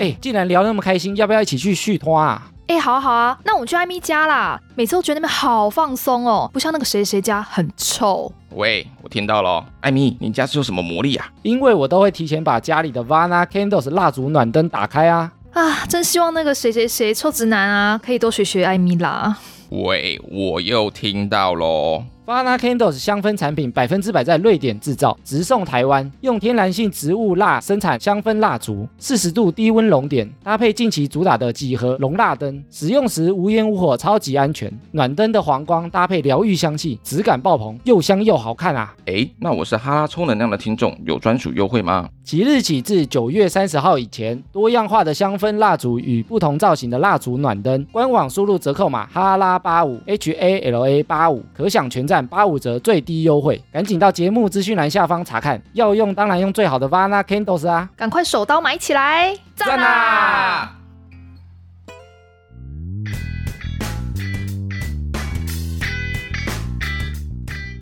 [0.00, 2.50] 哎，既然聊那么开心，要不要一起去续拖啊？
[2.66, 4.60] 哎，好啊好啊，那我们去艾米家啦。
[4.74, 8.32] 每次都觉得那边好放松哦，不像那个谁谁家很臭。
[8.50, 11.30] 喂，我听到了，艾米，你家是有什么魔力啊？
[11.42, 15.30] 因为我都会提前把家里的 Vana Candles 蜡烛暖灯打开啊。
[15.52, 19.36] 啊，真希望那个谁谁谁臭直男啊，可以多学学艾米啦。
[19.70, 22.04] 喂，我又听到喽。
[22.26, 34.72] Vana Candles 香氛产品百分之百在瑞典制造，直送台湾，用天然性植物蜡生产香氛蜡烛，四十度低温熔点，搭配近期主打的几何熔蜡灯，使用时无烟无火，超级安全。
[34.92, 38.94] 暖灯的黄光搭配疗愈香气，质感爆棚，又香又好看啊！
[39.04, 42.08] 哎，那我是哈拉充能量的听众，有专属优惠吗？
[42.22, 53.58] 即日起至九月三十号以前，多样化的香氛蜡烛与不同造型的蜡烛暖灯，官网输入折扣码哈拉八五 H A L A 八五，可享全站八五折最低优惠。
[53.72, 55.62] 赶紧到节目资讯栏下方查看。
[55.72, 57.88] 要用当然用最好的 Vana Candles 啊！
[57.96, 60.72] 赶快手刀买起来，赞啊！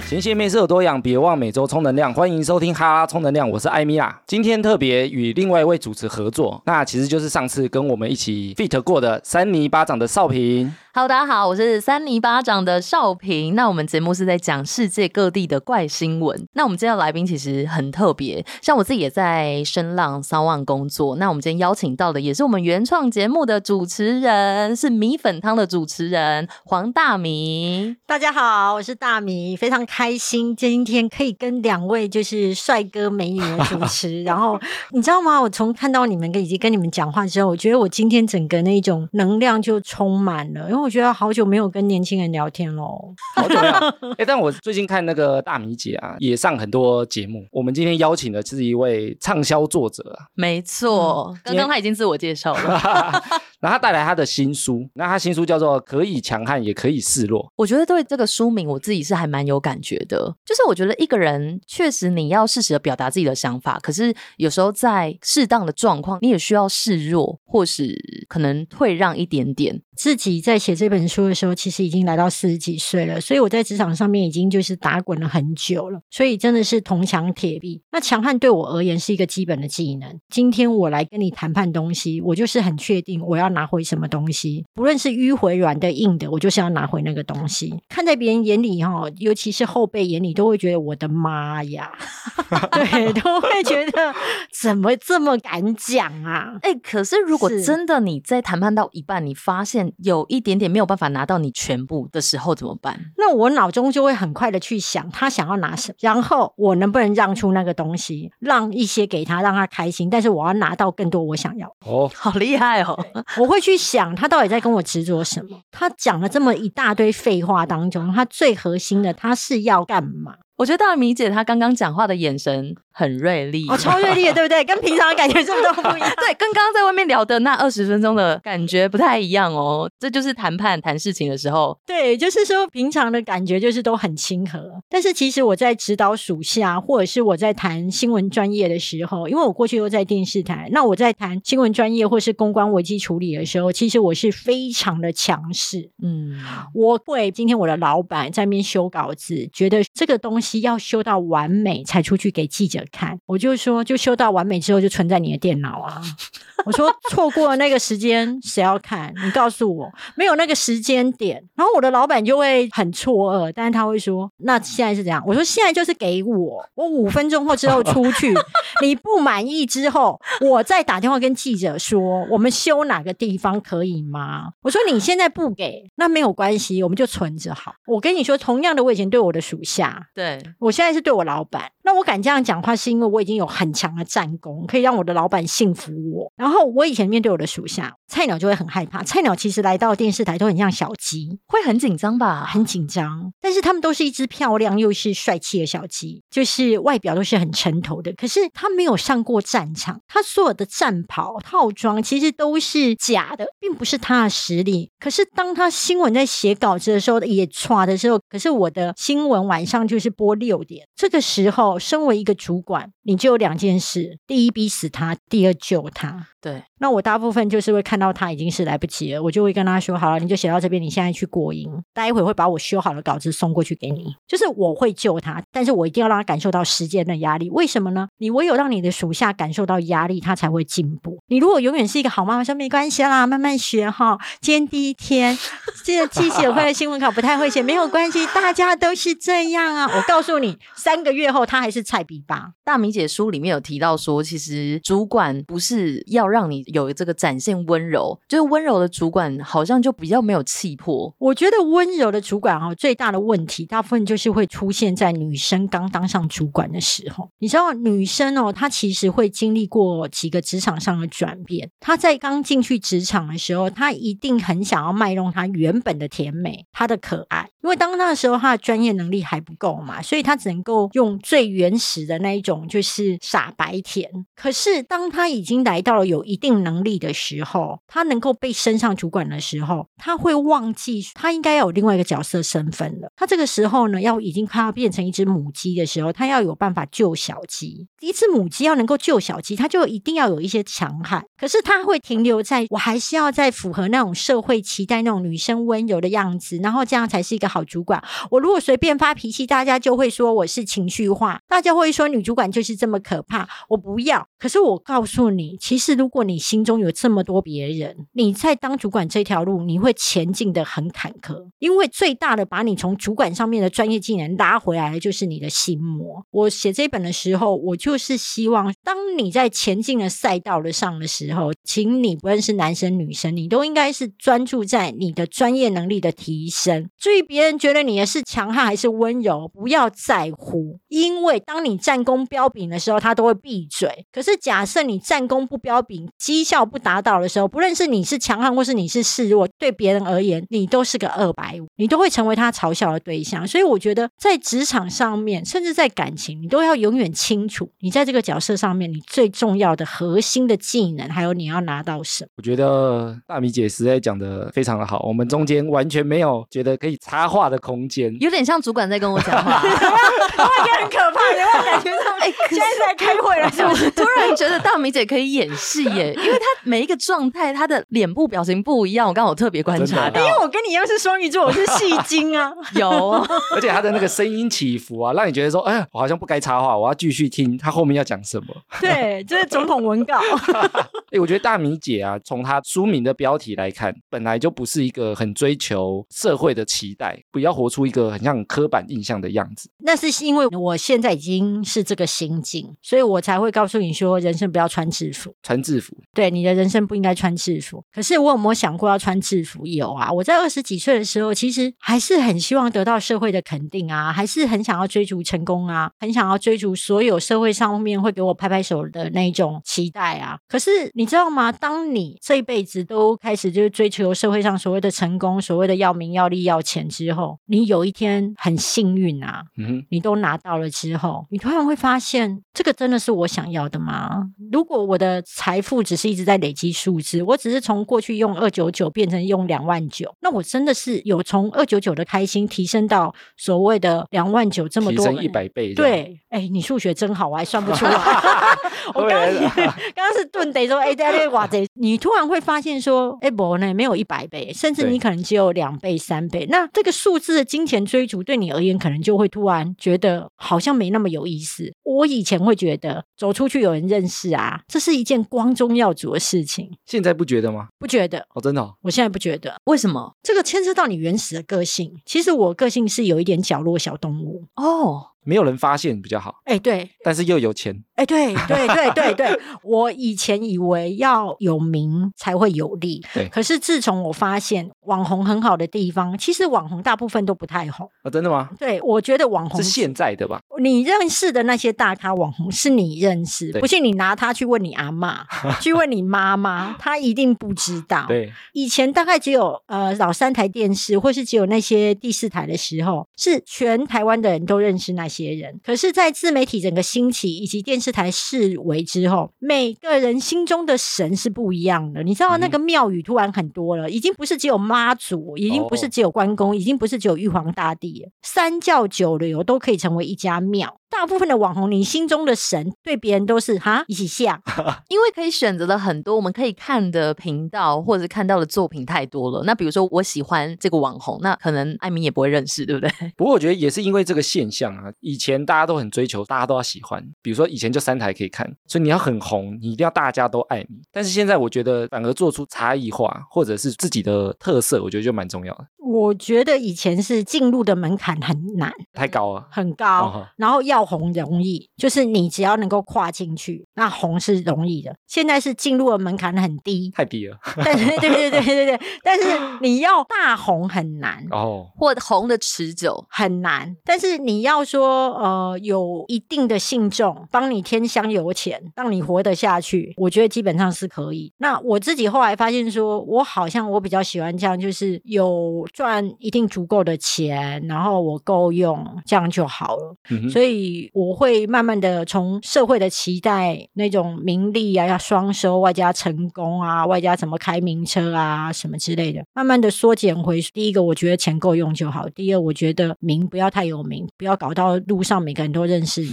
[0.06, 2.12] 闲闲没事有多养，别忘每周充能量。
[2.12, 4.20] 欢迎收听哈拉充能量，我是艾米拉。
[4.26, 10.70] 今天特别与另外一位主持合作，那其实就是上次跟我们一起 fit 过的三尼巴掌的少平。
[10.94, 13.54] Hello，大家好，我是三尼巴掌的少平。
[13.54, 16.46] 那我们节目是在讲世界各地的怪新闻。
[16.52, 21.16] 那我们今天的来宾其实很特别，像我自己也在声浪三万工作。
[21.16, 27.96] 那我们今天邀请到的也是我们原创节目的主持人，是米粉汤的主持人黄大米。
[28.06, 34.22] 大家好，我是大米，非常开心今天可以跟两位就是帅哥美女的主持。
[34.28, 35.40] 然后你知道吗？
[35.40, 43.14] 我从看到你们跟以及跟你们讲话之后，我觉得我今天整个那种能量就充满了，因为我觉得好久没有跟年轻人聊天喽。
[43.36, 44.14] 好久没有。
[44.18, 47.46] 哎，但我最近看那个大米姐啊，也上很多节目。
[47.52, 53.22] 我们今天邀请的是一位畅销作者啊，没错，刚刚他已经自我介绍了。
[53.62, 57.40] 然后他带来他的新书，那他新书叫做《可以强悍也可以示弱》。
[57.54, 60.34] 我觉得对这个书名，我自己是还蛮有感觉的。
[60.44, 67.96] 就是我觉得一个人确实你要适时的表达自己的想法，可是有时候在适当的状况，你也需要示弱，或是
[68.28, 69.80] 可能退让一点点。
[69.94, 77.80] 自己在写这本书的时候，其实已经来到四十几岁了，所以我在职场上面已经就是打滚了很久了，所以真的是铜墙铁壁。
[77.92, 80.18] 那强悍对我而言是一个基本的技能。
[80.30, 87.72] 今天我来跟你谈判东西，我就是很确定我要拿回什么东西，不论是迂回软的硬的，我就是要拿回那个东西。
[87.88, 91.90] 看在别人眼里哈，尤其是后辈眼里，都会觉得我的妈呀，
[92.72, 94.14] 对，都会觉得
[94.60, 96.58] 怎么这么敢讲啊？
[96.62, 102.98] 哎、可是如果真的你在谈判到一半，你发现有一点点没有办法拿到你全部的时候怎么办？
[103.16, 111.68] 那我脑中就会很快的去想他想要拿什么，然后我能不能让出那个东西，让一些给他，让他开心，但是我要拿到更多我想要。
[111.86, 112.98] 哦，好厉害哦！
[113.42, 115.60] 我会去想他到底在跟我执着什么。
[115.72, 120.36] 他讲了这么一大堆废话当中，他最核心的他是要干嘛？
[120.58, 124.64] 我觉得大米姐她刚刚讲话的眼神很锐利，哦，超锐利的，对不对？
[124.64, 126.12] 跟平常的感觉是不是都不一样？
[126.18, 129.90] 对，跟刚刚在外面聊的那二十分钟的感觉不太一样哦。
[129.98, 145.90] 这就是谈判谈事情的时候，对，就是说平常的感觉就是都很亲和，但是其实我在指导属下，或者是我在谈新闻专业的时候，因为我过去又在电视台，那我在谈新闻专业或是公关危机处理的时候，其实我是非常的强势。
[146.02, 146.40] 嗯，
[146.74, 156.02] 我会今天我的老板在那边修稿子，觉得这个东西要修到完美才出去给记者看，我就说就修到完美之后就存在你的电脑啊。
[156.64, 159.12] 我说错过了那个时间谁要看？
[159.24, 165.20] 你告诉我没有那个时间点，然后我的老板就会很错愕，但是他会说那现在是怎样？
[165.26, 168.32] 我说现在就是给我，我五分钟后之后出去，
[168.80, 174.52] 你不满意之后，我再打电话跟记者说我们修哪个地方可以吗？
[174.62, 177.74] 我说你现在不给，那没有关系，我们就存着好。
[177.86, 186.32] 我跟你说，同样的，我以前对我的属下，对，我现在是对我老板，那我敢这样讲话，是因为我已经有很强的战功，可以让我的老板信服我。
[186.36, 189.02] 然后我以前面对我的属下，菜鸟就会很害怕。
[189.02, 192.44] 菜鸟其实来到电视台都很像小鸡，会很紧张吧？
[192.44, 198.12] 很紧张，但是他们都是一只漂亮又是帅气的小鸡，就是外表都是很沉头的。
[198.12, 204.90] 可是他没有上过战场，他所有的战袍套装其实都是假的，并不是他的实力。
[205.00, 216.28] 可是当他新闻在写稿子的时候，也歘的时候，可是我的新闻晚上就是播六点，这个时候身为一个主管，你就有两件事：第一逼死他，第二救他。
[216.40, 227.48] 对，那我大部分就是会看到他已经是来不及了，我就会跟他说：“好了，你就写到这边，你现在去过音，待会会把我修好的稿子送过去给你。”就是我会救他，但是我一定要让他感受到时间的压力。
[227.50, 228.08] 为什么呢？
[228.18, 231.20] 你唯有让你的属下感受到压力，他才会进步。
[231.28, 235.38] 你如果永远是一个好妈妈，说没关系啦，慢慢学哈，今天第一天，
[235.84, 239.86] 这个记写会的新闻稿不太会写，没有关系，大家都是这样啊。
[239.86, 242.50] 我告诉你，三个月后他还是菜比吧。
[242.64, 251.14] 大米姐书里面有提到说，其实主管不是要让你有这个展现温柔，就是温柔的主管好像就比较没有气魄。
[251.18, 257.28] 我觉得温柔的主管哦，最大的问题大部分就是会出现在女生刚当上主管的时候。
[257.38, 261.70] 你知道，女生哦，她其实会经历过几个职场上的转变。
[261.80, 274.10] 她在刚进去职场的时候，她一定很想要卖弄她原本的甜美、她的可爱，因为当那时候她的专业能力还不够嘛，所以她只能够用最原始的那一种，就是傻白甜。
[274.34, 283.10] 可是当她已经来到了有一定能力的时候，他能够被升上主管的时候，他会忘记他应该要有另外一个角色身份了。
[283.16, 287.86] 他这个时候呢，要已经快要变成一只母鸡的时候，他要有办法救小鸡。
[288.00, 291.24] 一只母鸡要能够救小鸡，他就一定要有一些强悍。
[291.36, 298.02] 可是他会停留在我还是要在符合那种社会期待那种女生温柔的样子，然后这样才是一个好主管。
[298.30, 303.48] 我如果随便发脾气，大家就会说我是情绪化，大家会说女主管就是这么可怕。
[303.68, 304.26] 我不要。
[304.38, 311.48] 可是我告诉你，其实如果你心中有这么多别人，你在当主管这条路，你会前进的很坎坷。
[311.58, 316.22] 因为最大的把你从主管上面的专业技能拉回来的，就是你的心魔。
[316.30, 326.90] 我写这本的时候，我就是希望，当你在前进的赛道的上的时候，请你不论是男生女生，你都应该是专注在你的专业能力的提升。
[326.98, 334.04] 至于别人觉得你的是强悍还是温柔，不要在乎，因为当你战功彪炳的时候，他都会闭嘴。
[334.12, 343.46] 可是假设你战功不彪炳，绩效不达到的时候，不论是你是强悍或是你是示弱，对别人而言，你都是个二百五，你都会成为他嘲笑的对象。
[343.46, 352.28] 所以我觉得，在职场上面，甚至在感情，你都要永远清楚，你在这个角色上面，你最重要的核心的技能，还有你要拿到什么。
[352.38, 358.16] 我觉得大米姐实在讲的非常的好，我们中间完全没有觉得可以插话的空间。
[358.20, 362.12] 有点像主管在跟我讲话，我觉得很可怕，有没有感觉到？
[362.22, 363.90] 哎，现在在开会了，是不是？
[363.90, 369.08] 突然觉得大米姐可以演戏耶，因为他每一个状态，他的脸部表情不一样。
[369.08, 372.52] 我刚刚有特别观察到，因为我跟你一样是双鱼座，我是戏精啊。
[372.76, 372.88] 有，
[373.54, 378.46] 而且他的那个声音起伏啊，让你觉得说，哎呀，我好像不该插话，我要继续听他后面要讲什么。
[378.80, 380.20] 对，这是总统文稿。
[381.12, 389.68] 哎，我觉得大米姐啊，从她书名的标题来看，本来就不是一个很追求社会的期待，不要活出一个很像刻板印象的样子。
[389.78, 395.34] 那是因为我现在已经是这个心境，所以我才会告诉你说，人生不要穿制服。
[395.42, 397.82] 穿制服，对，你的人生不应该穿制服。
[397.92, 399.66] 可是我有没有想过要穿制服？
[399.66, 410.38] 有啊，我在二十几岁的时候，其实还是很希望得到社会的肯定啊，还是很想要追逐成功啊，很想要追逐所有社会上面会给我拍拍手的那一种期待啊。
[410.46, 411.50] 可是你知道吗？
[411.50, 424.28] 当你这一辈子都开始就是追求社会上所谓的成功，所谓的要名要利要钱之后，你有一天很幸运啊，嗯哼，你都拿到了之后，你突然会发现，这个真的是我想要的吗？
[424.50, 437.92] 如果我的财富只是一直在累积数字，我只是从过去用二九九变成用两万九，那我真的是有从二九九的开心提升到所谓的两万九这么多，一百倍。，对，哎，你数学真好，我还算不出来。
[438.94, 446.46] 我刚刚刚刚是顿得说，哎，大家哇这，你突然会发现说，哎，不呢，没有一百倍，甚至你可能只有两倍、三倍。
[446.50, 451.72] 那这个数字的金钱追逐对你而言，可能就会突然觉得好像没那么有意思。
[451.84, 457.68] 我以前会觉得走出去有人认识啊，这是一件光宗耀祖的事情，现在不觉得吗？
[457.78, 458.26] 不觉得？
[458.34, 459.54] 哦，真的、哦，我现在不觉得。
[459.64, 460.16] 为什么？
[460.22, 462.00] 这个牵涉到你原始的个性。
[462.04, 464.46] 其实我个性是有一点角落小动物。
[464.56, 477.88] 哦，没有人发现比较好，哎，对，但是又有钱，哎，对对对对对， 我以前以为要有名才会有利，对可是自从我发现网红很好的地方，其实网红大部分都不太红。
[478.02, 478.48] 啊、真的吗？
[478.58, 480.40] 对，我觉得网红是现在的吧？
[480.60, 485.26] 你认识的那些大咖网红是你认识，对不信你拿他去问你阿妈，
[485.60, 488.06] 去问你妈妈，他一定不知道。
[488.08, 495.60] 对，以前大概只有呃老三台电视，或是只有那些第四台的时候，是全台湾的人都认识那些人。
[495.62, 502.02] 可是，在自媒体整个兴起以及电视视台视为之后，每个人心中的神是不一样的。
[502.02, 510.78] 你知道那个庙宇突然很多了，已经不是只有妈祖，已经不是只有关公，已经不是只有玉皇大帝，三教九流都可以成为一家庙。
[510.88, 514.38] 大部分的网红，你心中的神对别人都是哈一起像，
[514.90, 519.42] 因为可以选择的很多，我们可以看的频道或者看到的作品太多了。
[519.44, 522.90] 那比如说我喜欢这个网红，那可能艾米也不会认识，对不对？
[523.16, 527.02] 不过我觉得也是因为这个现象啊，以前大家都很追求，大家都要喜欢。
[527.22, 530.82] 比如说以前就三台可以看，所以你要很红，你一定要大家都爱你。
[530.92, 535.66] 但是现在我觉得反而做出差异化或者是自己的特色，我觉得就蛮重要的。
[535.92, 539.46] 我觉得以前是进入的门槛很难，太高了。
[539.50, 544.94] 很高，哦然后要红容易，就是你只要能够跨进去，那红是容易的。
[545.06, 549.24] 现在是进入的门槛很低，太低了但是 对对对对对对，但是
[549.60, 551.24] 你要大红很难。
[551.30, 561.32] 哦，或红的持久，很难，但是你要说，呃，有一定的信众帮你添香油钱，让你活得下去，我觉得基本上是可以。
[561.38, 569.96] 那我自己后来发现说，我好像我比较喜欢这样，就是有赚一定足够的钱，然后我够用，这样就好了。
[570.10, 580.40] 嗯哼，所以我会慢慢的从社会的期待那种名利啊，要双收，外加成功啊，外加什么开名车啊什么之类的，慢慢的缩减回。
[580.54, 586.12] 第一个，我觉得钱够用就好；第二，我觉得名不要太有名，不要搞到路上每个人都认识你，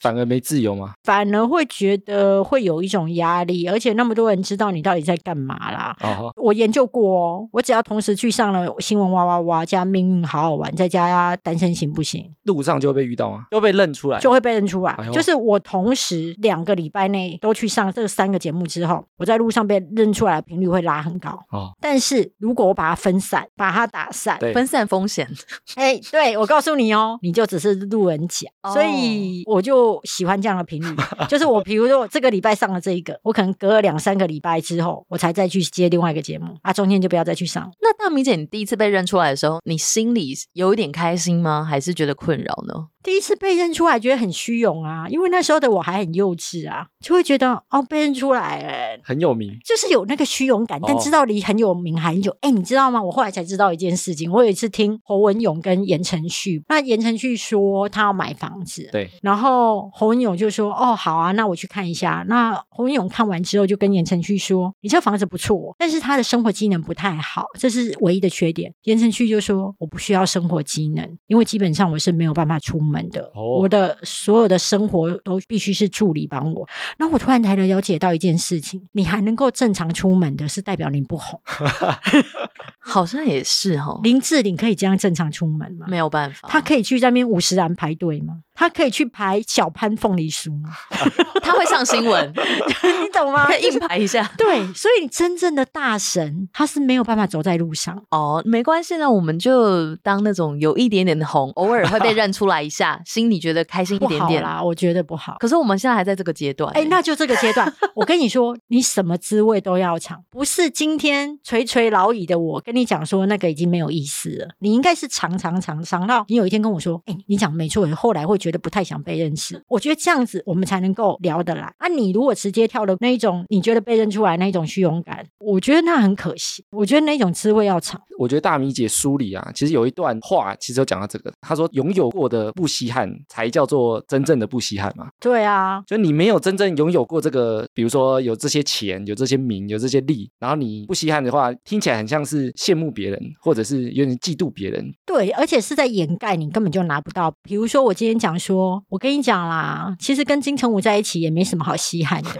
[0.00, 0.94] 反而没自由嘛。
[1.04, 5.94] 反而会觉得会有一种压力，而且那么多人知道你到底在干嘛啦。
[6.00, 12.30] 哦，我研究过哦，我只要同时去上了新闻哇哇哇加命运好好玩，再加单身行不行？
[12.44, 13.44] 路上就会被遇到啊？
[13.50, 14.18] 就会被认出来。
[14.20, 14.92] 就会被认出来。
[14.92, 21.30] 哎就是我同时两个礼拜内都去上这三个节目之后，我在路上被认出来的频率会拉很高。
[21.50, 25.28] 哦，但是如果我把它分散，把它打散，分散风险。
[25.76, 30.96] 哎，对我告诉你哦，你就只是路人甲，哦所以我就喜欢这样的频率。
[31.28, 37.70] 就是我比如说我这个礼拜上了这一个，我可能隔了两三个礼拜之后，我才再去接另外一个节目啊，中间就不要再去上。
[37.80, 41.64] 那大明姐，你第一次被认出来的时候，你心里有一点开心吗？
[41.64, 42.91] 还是觉得困扰呢？
[43.02, 49.58] 第一次被认出来，觉得很虚荣啊，因为那时候的我还很幼稚啊，就会觉得哦，被认出来了，很有名。
[49.64, 52.36] 就是有那个虚荣感，但哦知道离很有名还很久。
[52.40, 53.02] 哎、你知道吗？
[53.02, 54.30] 我后来才知道一件事情。
[54.30, 76.68] 我有一次听侯文勇跟言承旭，那言承旭说他要买房子，对，然后侯文勇就说：“哦，好啊，那我去看一下。”那侯文勇看完之后就跟言承旭说：“你这房子不错，但是他的生活机能不太好，这是唯一的缺点。”言承旭就说：“我不需要生活机能，因为基本上我是没有办法出门的，哦我的所有的生活都必须是助理帮我。”
[76.98, 81.40] 然后我突然才了解到一件事情：你还能够正常出门的，是代表你不红。
[82.84, 85.86] 好像也是哈，林志玲可以这样正常出门吗？
[85.88, 88.40] 没有办法，她可以去那边五十岚排队吗？
[88.54, 90.52] 她可以去排小潘凤梨酥？
[91.42, 92.32] 他会上新闻，
[93.02, 93.46] 你懂吗？
[93.46, 94.30] 可以硬排一下。
[94.38, 98.00] 对，所以真正的大神他是没有办法走在路上。
[98.10, 104.42] 哦，没关系呢，我们就当那种有一点点的红， 偶尔会被认出来一下，心里觉得开心一点点。
[104.42, 105.36] 啦，我觉得不好。
[105.40, 119.62] 可是我们现在还在这个阶段，哎，那就这个阶段，我跟你说，你什么滋味都要尝，不是今天垂垂老矣的我跟你讲说那个已经没有意思了，你应该是尝尝尝尝到你有一天跟我说，哎，你讲没错，后来会觉得不太想被认识。
[119.68, 121.72] 我觉得这样子我们才能够聊得来。
[121.78, 126.64] 啊，你如果直接跳了那一种你觉得被认出来那一种虚荣感，我觉得那很可惜。
[126.72, 128.00] 我觉得那种滋味要尝。
[128.18, 131.32] 我觉得大米姐书里啊，其实有一段话，其实有讲到这个。
[131.40, 135.08] 她说，拥有过的不稀罕，才叫做真正的不稀罕嘛。
[135.20, 144.84] 对啊，就你没有真正拥有过这个，比如说有这些钱、有这些名、有这些利，然后你不稀罕的话，听起来很像是羡慕别人，或者是有点嫉妒别人。
[145.04, 147.32] 对，而且是在掩盖你根本就拿不到。
[147.42, 152.30] 比如说，我今天讲说，我跟你讲啦，其实跟金城武在一起也没什么好稀罕的，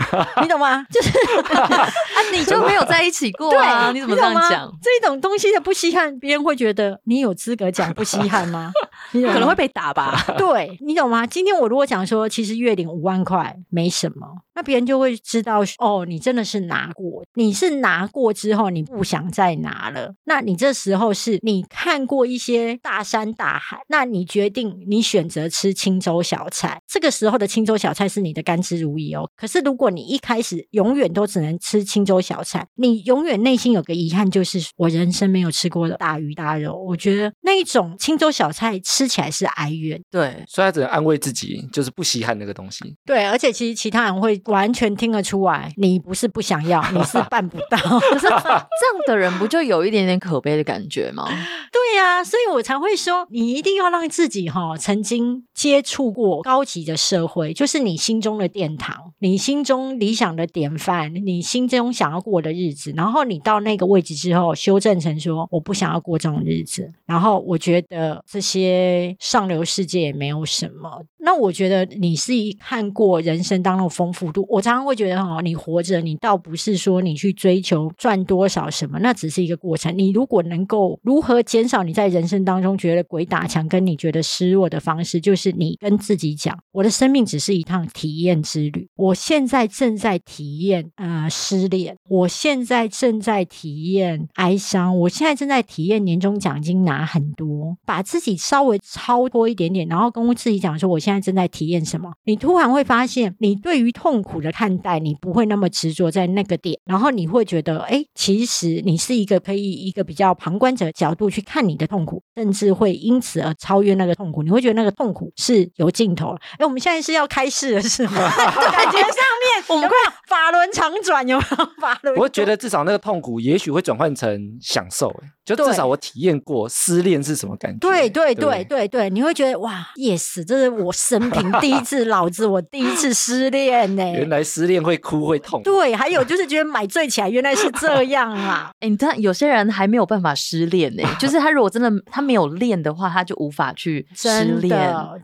[0.42, 0.84] 你懂吗？
[0.90, 1.10] 就是
[1.54, 1.90] 啊，
[2.32, 3.90] 你就没有在一起过啊？
[3.92, 4.72] 你怎么这样讲？
[4.80, 8.72] 这种东西的不稀罕，别人会觉得你有资格讲不稀罕吗？
[9.10, 10.24] 你可能会被打吧？
[10.38, 11.26] 对你懂吗？
[11.26, 29.28] 今天我如果讲说，其实月领五万块没什么，那别人就会知道哦，你真的是拿过，你是拿过之后你不想再拿了，那你这时候是你看过一些大山大海，那你决定你选择吃青州小菜，这个时候的青州小菜是你的甘之如饴哦。
[29.36, 36.76] 可是如果你一开始永远都只能吃青州小菜，你永远内心有个遗憾，就是我人生没有吃过的大鱼大肉。
[36.76, 39.98] 我觉得那一种青州小菜吃起来是哀怨。
[40.10, 42.94] 对，所以他只能安慰自己，就是不稀罕那个东西。
[43.06, 47.78] 对，而且其实其他人会，完全听得出来，你不是不想要，你是办不到。
[47.78, 48.60] 可 是这样
[49.06, 51.26] 的人不就有一点点可悲的感觉吗？
[51.72, 62.92] 对呀、所以我才会说，你一定要让自己哈、曾经接触过高级的社会，就是你心中的殿堂，你心中理想的典范，你心中想要过的日子。
[62.96, 66.90] 然后你到那个位置之后，修正成说我不想要过这种日子。
[67.06, 68.81] 然后我觉得这些
[69.18, 71.04] 上流世界也没有什么。
[71.18, 79.96] 那我觉得你是一看过人生当中丰富度，我常常会觉得哦，你活着，你倒不是说你去追求赚多少什么，那只是一个过程。
[79.96, 88.88] 你如果能够如何减少你在人生当中觉得鬼打墙，跟你觉得失落的方式，就是你跟自己讲，我的生命只是一趟体验之旅。
[88.96, 102.12] 我现在正在体验呃失恋，我现在正在体验哀伤，我现在正在体验年终奖金拿很多，把自己稍微超脱一点点，然后跟自己讲说，我现在正在体验什么。
[102.24, 114.42] 你突然会发现，你对于痛苦的看待，你不会那么执着在那个点，然后你会觉得，哎，其实你是一个可以一个比较旁观者的角度去看你的痛苦，甚至会因此而超越那个痛苦。
[114.42, 116.38] 你会觉得那个痛苦是有尽头了。
[116.58, 118.12] 哎，我们现在是要开市了，是吗？
[118.12, 121.56] 感觉上面我们快法轮常转，有没有？
[121.80, 127.78] 法轮，我觉得至少那个痛苦，也许会转换成享受，哎就至少我体验过失恋是什么感觉。
[127.80, 135.62] 对对不对对对，你会觉得哇，yes，这是我生平第一次， 老子我第一次失恋呢、原来失恋会哭会痛。
[135.64, 138.70] 对，还有就是觉得买醉起来原来是这样啊！
[138.80, 144.72] 哎、你看有些人还没有办法失恋呢、就是他如果真的他没有练的话，他就无法去失恋。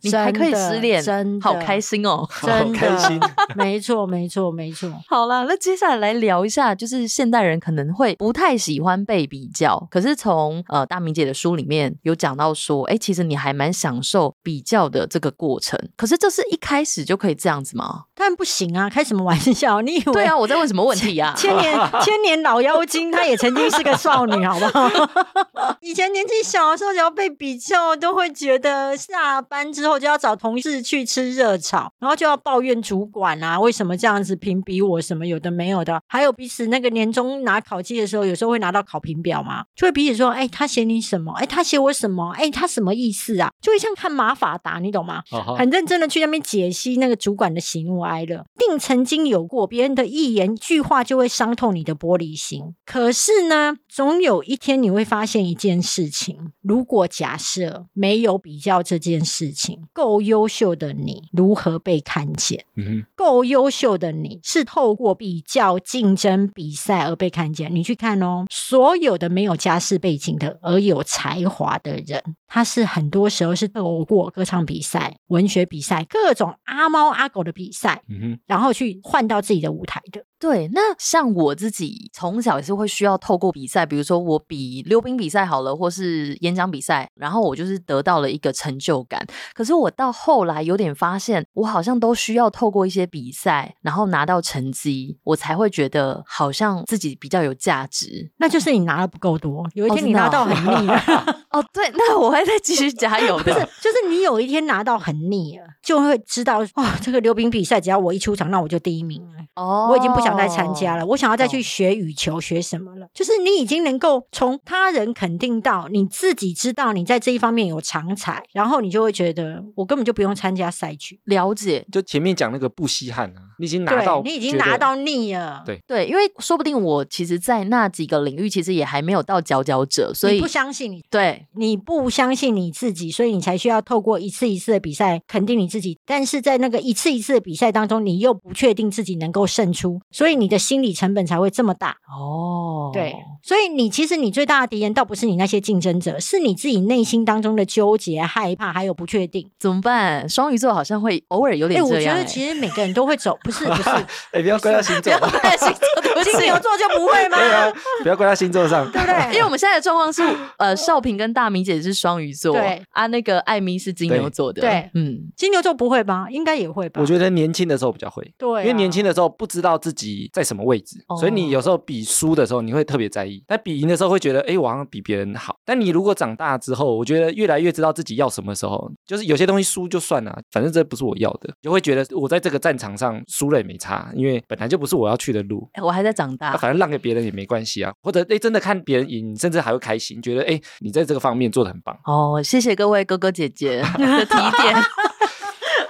[0.02, 2.26] 你还可以失恋，真的好开心哦。
[2.30, 3.20] 好真的开心，
[3.56, 4.90] 没错没错没错。
[5.08, 15.78] 好啦，那接下来来聊一下，就是现代人可能会不太喜欢被比较，可是从呃大明姐的书里面有讲到说，哎，其实你还蛮享受比较的这个过程。
[15.96, 18.04] 可是这是一开始就可以这样子吗？
[18.14, 19.80] 当然不行啊，开什么玩笑？
[19.80, 20.12] 你以为？
[20.12, 21.34] 对啊，我在问什么问题啊？
[21.36, 24.90] 千年千年老妖精，她也曾经是个少女，好不好？
[25.80, 36.00] 以前年纪小的时候，只要被比较，都会觉得下班之后就要找同事去吃热炒，然后就要抱怨主管啊，为什么这样子评比我什么有的没有的。
[36.06, 41.32] 还有彼此那个年终拿考绩的时候，有时候会拿到考评表嘛，就会彼此说，哎，他写你什么？
[41.34, 42.32] 哎，他写我什么？
[42.36, 43.50] 哎，他什么意思啊？
[43.60, 45.22] 就会像看马法达，你懂吗？
[45.56, 52.74] 很认真的去那边解析那个主管的喜怒哀乐，定曾经有过别人的一言句话就会伤透你的玻璃心。
[52.84, 62.64] 可是呢，总有一天你会发现一件事情：如果假设没有比较这件事情，够优秀的你如何被看见？
[62.76, 67.74] 嗯够优秀的你是透过比较、竞争、比赛而被看见。
[67.74, 80.24] 你去看哦，所有的没有家世背景的而有才华的人，他是很多时候是透过歌唱比赛、文学比赛、各种阿猫阿狗的比赛，嗯哼，然后去换到自己的舞台的。
[80.40, 89.26] 对，那像我自己从小也是会需要透过比赛，比如说我比溜冰比赛好了，或是演讲比赛，然后我就是得到了一个成就感。
[89.52, 98.30] 可是我到后来有点发现，我好像都需要透过一些比赛，然后拿到成绩，我才会觉得好像自己比较有价值。
[98.36, 101.02] 那就是你拿的不够多，有一天你拿到很腻了，
[101.50, 109.32] 哦，对，那我会再继续加油 不是的。，就是你有一天拿到很腻了，就会知道哇，这个溜冰比赛只要我一出场，那我就第一名了。
[109.54, 113.06] 哦我已经不想再参加了，我想要再去学羽球，学什么了？
[113.14, 121.86] 就是你已经能够从他人肯定到你自己知道你在这一方面有长才，然后你就会觉得我根本就不用参加赛局，了解。
[121.90, 131.04] 就前面讲那个不稀罕啊，你已经拿到，你已经拿到腻了，对对，因为说不定我其实，在那几个领域，其实也还没有到佼佼者，所以你不相信你。
[131.10, 135.98] 对你不相信你自己，所以你才需要透过一次一次的比赛肯定你自己。
[136.04, 141.96] 但是在那个一次一次的比赛当中，你又不确定自己能够胜出，所以你的心理成本才会这么大。
[142.08, 149.48] 哦，对，所以你其实你最大的敌人倒不是你那些竞争者，是你自己内心当中的纠结、害怕还有不确定。
[149.60, 150.28] 怎么办？
[150.28, 152.24] 双鱼座好像会偶尔有哎、点这样、我觉得欸。
[152.24, 153.90] 其实每个人都会走，不是不是，
[154.34, 157.38] 哎，不要怪他星座，不要星座，金牛座就不会吗？
[157.38, 159.34] 对啊，不要怪他星座上，对不对？
[159.34, 160.20] 因为我们现在的状况是，
[160.58, 166.26] 呃，少平跟大明姐是双鱼座，对啊，那个艾米是金牛座的，对嗯，金牛座不会吧？
[166.28, 167.00] 应该也会吧？
[167.00, 168.18] 我觉得年轻的时候比较会。
[168.36, 175.56] 对啊、因为年轻的时候不知道自己在什么位置，哦所以你有时候比输的时候你会特别在意，但比赢的时候会觉得，哎，我好像比别人好。
[175.64, 185.68] 但你如果长大之后，我觉得越来越知道自己要什么时候，就是有些东西输就算了，反正这不是我要的，就会觉得我在这个战场上输了也没差，因为本来就不是我要去的路。
[185.72, 191.96] 哎我还在长大，反正让给别人也没关系啊，或者哎，真的看别人赢，甚至还会开心，觉得哎，你在这个方面做的很棒。
[192.04, 194.76] 哦，谢谢各位哥哥姐姐的提点。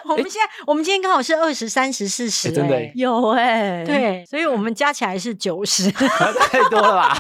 [0.08, 7.18] 我们现在我们今天刚好是二十三十四十，哎真的哎有哎、，对， 所以我们加起来是九十，太多了吧？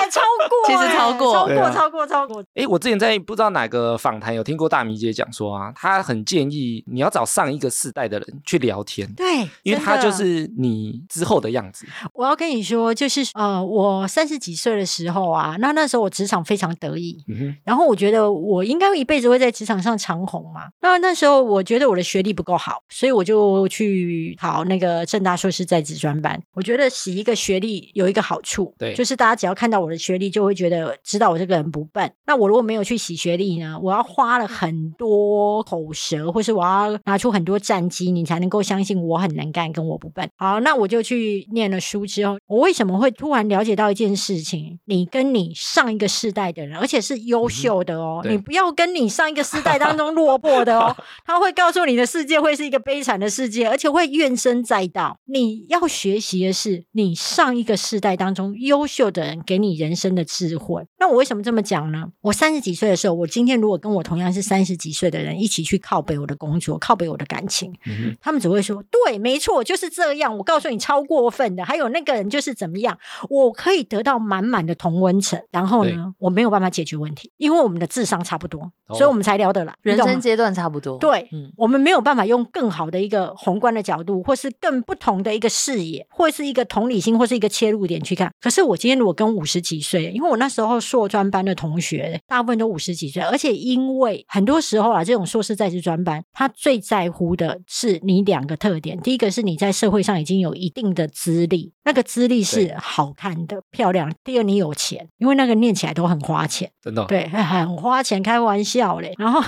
[0.00, 2.44] 哎，超过 其实哎超过超过，啊超过，超过。
[2.54, 11.86] 哎，我之前在不知道哪个访谈有听过大米姐讲说啊，她很建议你要找上一个世代的人去聊天，对，因为他就是你之后的样子。
[12.14, 20.68] 我要跟你说，就是呃，我三十几岁的时候啊，那那时候我职场非常得意，嗯，然后我觉得我应该一辈子会在职场上长红嘛。
[20.80, 26.40] 那那时候我觉得我的学历不够好，所以我就去考那个正大硕士在职专班。
[26.54, 32.12] 我觉得洗一个学历有一个好处，对就是大家只要看到我的学历，就会觉得知道我这个人不笨。
[32.26, 40.28] 那我如果没有去洗学历呢，我要花了很多口舌，或是我要拿出很多战绩，你才能够相信我很能干，跟我不笨。
[40.36, 44.78] 好，那我就去念了书之后，我为什么会突然了解到一件事情？
[44.84, 55.18] 你跟你上一个世代的人，而且是优秀的哦，对你不要跟你上一个世代当中落魄的哦， 他会告诉你的世界会是一个悲惨的世界，而且会怨声载道。
[55.24, 60.86] 你要学习的是你上一个世代当中优秀的人给你人生的智慧。
[60.98, 62.08] 那我为什么这么讲呢？
[62.20, 71.64] 我三十几岁的时候，我今天如果跟我同样是三十几岁的人一起去靠北我的工作，靠北我的感情，嗯他们只会说：“对，没错，就是这样。”我告诉你，超过分的。
[71.64, 75.40] 还有那个人就是怎么样，我可以得到满满的同温层。
[75.50, 79.74] 然后呢，我没有办法解决问题，因为我们的智商差不多，哦所以我们才聊得来。
[79.82, 80.98] 人生阶段差不多。
[80.98, 88.32] 对，嗯，我们没有办法用更好的一个宏观的角度，或是更不同的一个视野，或是一个同理心，或是一个切入点去看。
[88.40, 106.70] 可是我今天如果跟五十几岁，因为我那时候硕专班的同学大部分都五十几岁，而且因为很多时候啊，这种硕士在职专班，他最在乎的是你两个特点：第一个是你在社会上已经有一定的资历，那个资历是好看的、漂亮；第二，你有钱，因为那个念起来都很花钱。
[106.82, 109.12] 真的哦、 对，很花钱，开玩笑嘞。
[109.18, 109.40] 然后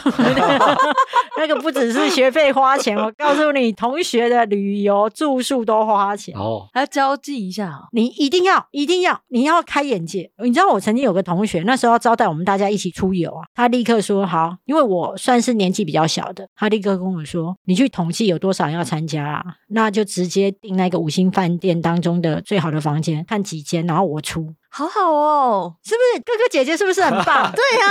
[1.39, 6.35] 那个不只是学费花钱， 我告诉你，同学的旅游住宿都花钱。
[6.37, 7.89] 哦，还要交际一下哦。
[7.93, 10.31] 你一定要，一定要，你要开眼界。
[10.43, 26.23] 你知道我曾经有个同学，那时候要招待我们大家一起出游啊，他立刻说好，因为我算是年纪比较小的，他立刻跟我说，你去统计有多少人要参加啊，那就直接订那个五星饭店当中的最好的房间，看几间，然后我出，好好哦，是不是？
[26.23, 27.51] 哥哥姐姐是不是很棒？
[27.53, 27.87] 对呀、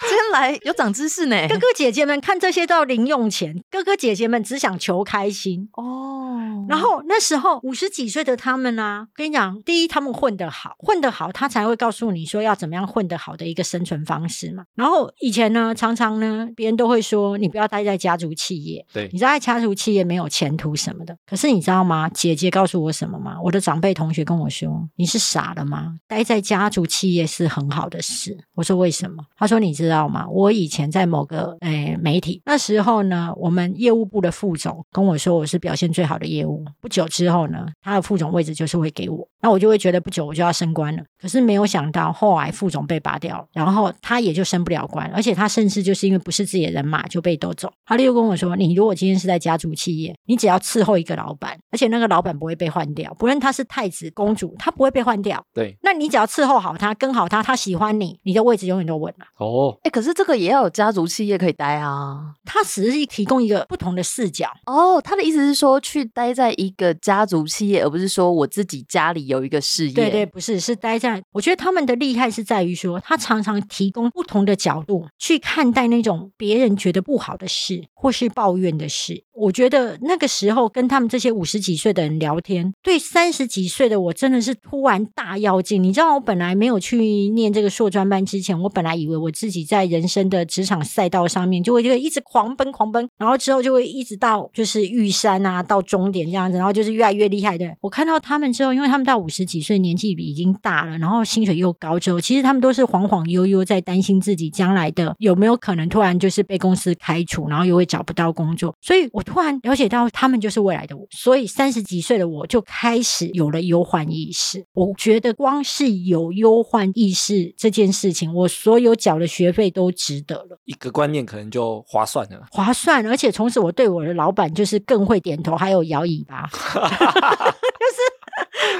[0.00, 1.36] 今天来有长知识呢。
[1.48, 5.68] 哥哥姐姐们看这些都要零用钱，哥哥姐姐们只想求开心。
[5.74, 14.64] 哦，然后那时候五十几岁的他们啊，跟你讲，第一他们混得好，混得好，他才会告诉你说要怎么样混得好的一个生存方式嘛。
[14.74, 21.14] 然后以前呢，常常呢，别人都会说你不要待在家族企业，对你在家族企业没有前途什么的。
[21.28, 22.08] 可是你知道吗？
[22.08, 23.36] 姐姐告诉我什么吗？
[23.42, 25.96] 我的长辈同学跟我说，你是傻了吗？
[26.14, 28.38] 待在家族企业是很好的事。
[28.54, 29.24] 我说为什么？
[29.36, 30.28] 他说你知道吗？
[30.30, 36.64] 我以前在某个诶媒体，那时候呢，我们业务部的副总跟我说我是表现最好的业务。
[36.80, 41.02] 不久之后呢，他的副总位置就是会给我，那我就会觉得不久我就要升官了。
[41.20, 47.70] 可是没有想到后来副总被拔掉了，然后他也就升不了官，而且他甚至就是因为不是自己的人马就被斗走。
[47.84, 55.44] 他又跟我说，你如果今天是在家族企业，你只要伺候一个老板，而且那个老板不会被换掉，不论他是太子公主，他不会被换掉。
[55.52, 59.26] 对，那你只要伺候好他，跟好他，他喜欢你，你的位置永远都稳了。
[59.38, 62.34] 哦，哎、可是这个也要有家族企业可以待啊。
[62.46, 64.48] 他只是提供一个不同的视角。
[64.64, 69.94] 哦，他的意思是说，去待在一个家族企业，而不是说我自己家里有一个事业。
[69.94, 71.22] 对对，不是，是待在。
[71.32, 79.24] 我觉得他们的厉害是在于说，他常常提供不同的角度去看待那种别人觉得不好的事，或是抱怨的事。
[79.32, 85.82] 我觉得那个时候跟他们这些五十几岁的人聊天，对三十几岁的我真的是突然大跃进。
[85.82, 86.98] 你知道，我本来没有去
[87.30, 97.66] 念这个硕专班之前，我本来以为我自己在人生的职场赛道上面就会就会一直狂奔狂奔，然后之后就会一直到就是玉山啊，到终点这样子，然后就是越来越厉害的。
[97.80, 108.74] 我看到他们之后，因为他们到五十几岁，年纪已经大了，然后薪水又高之后，其实他们都是晃晃悠悠在担心自己将来的有没有可能突然就是被公司开除，然后又会找不到工作。
[108.82, 114.66] 所以我突然了解到他们就是未来的我，所以三十几岁的我就开始有了忧患意识。
[114.74, 120.60] 我觉得光是有忧患意识这件事情，我所有缴的学费都值得了。
[120.66, 122.42] 一个观念可能就划算了。
[122.50, 127.98] 划算，而且从此我对我的老板就是更会点头，还有摇尾巴， 就是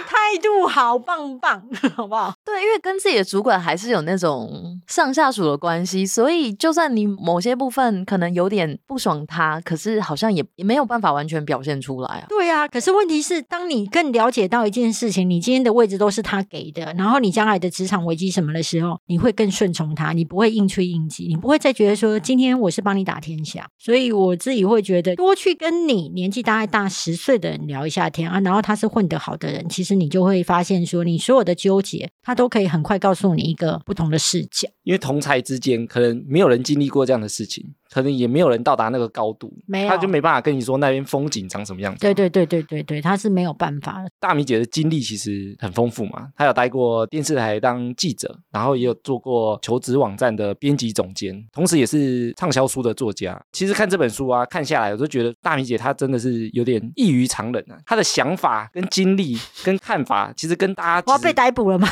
[0.07, 1.63] 态度好棒棒，
[1.95, 2.35] 好不好？
[2.45, 12.27] 对，因为跟自己的主管还是有那种上下属的关系，所以就算你某些部分可能有点不爽他，可是好像也也没有办法完全表现出来啊。
[12.29, 23.67] 对啊，可是问题是，当你更了解到一件事情，你今天的位置都是他给的，然后你将来的职场危机什么的时候，你会更顺从他，你不会硬吹硬挤，你不会再觉得说今天我是帮你打天下。
[23.79, 34.69] 所以我自己会觉得，多去跟你年纪大概大十岁的人聊一下天啊，然后他是混得好的人，其实你就会发现说，你所有的纠结，他都可以很快告诉你一个不同的视角。
[34.85, 42.01] 因为同才之间可能没有人经历过这样的事情，可能也没有人到达那个高度，没有他就没办法跟你说那边风景长什么样子。
[42.01, 44.11] 对对对对对对，他是没有办法的。
[44.19, 53.41] 大米姐的经历其实很丰富嘛，她有待过电视台当记者，然后也有做过求职网站的编辑总监，同时也是畅销书的作家。
[53.53, 61.89] 其实看这本书啊，看下来我都觉得大米姐她真的是有点异于常人啊，她的想法跟经历跟看法，其实跟大家我要被逮捕了吗？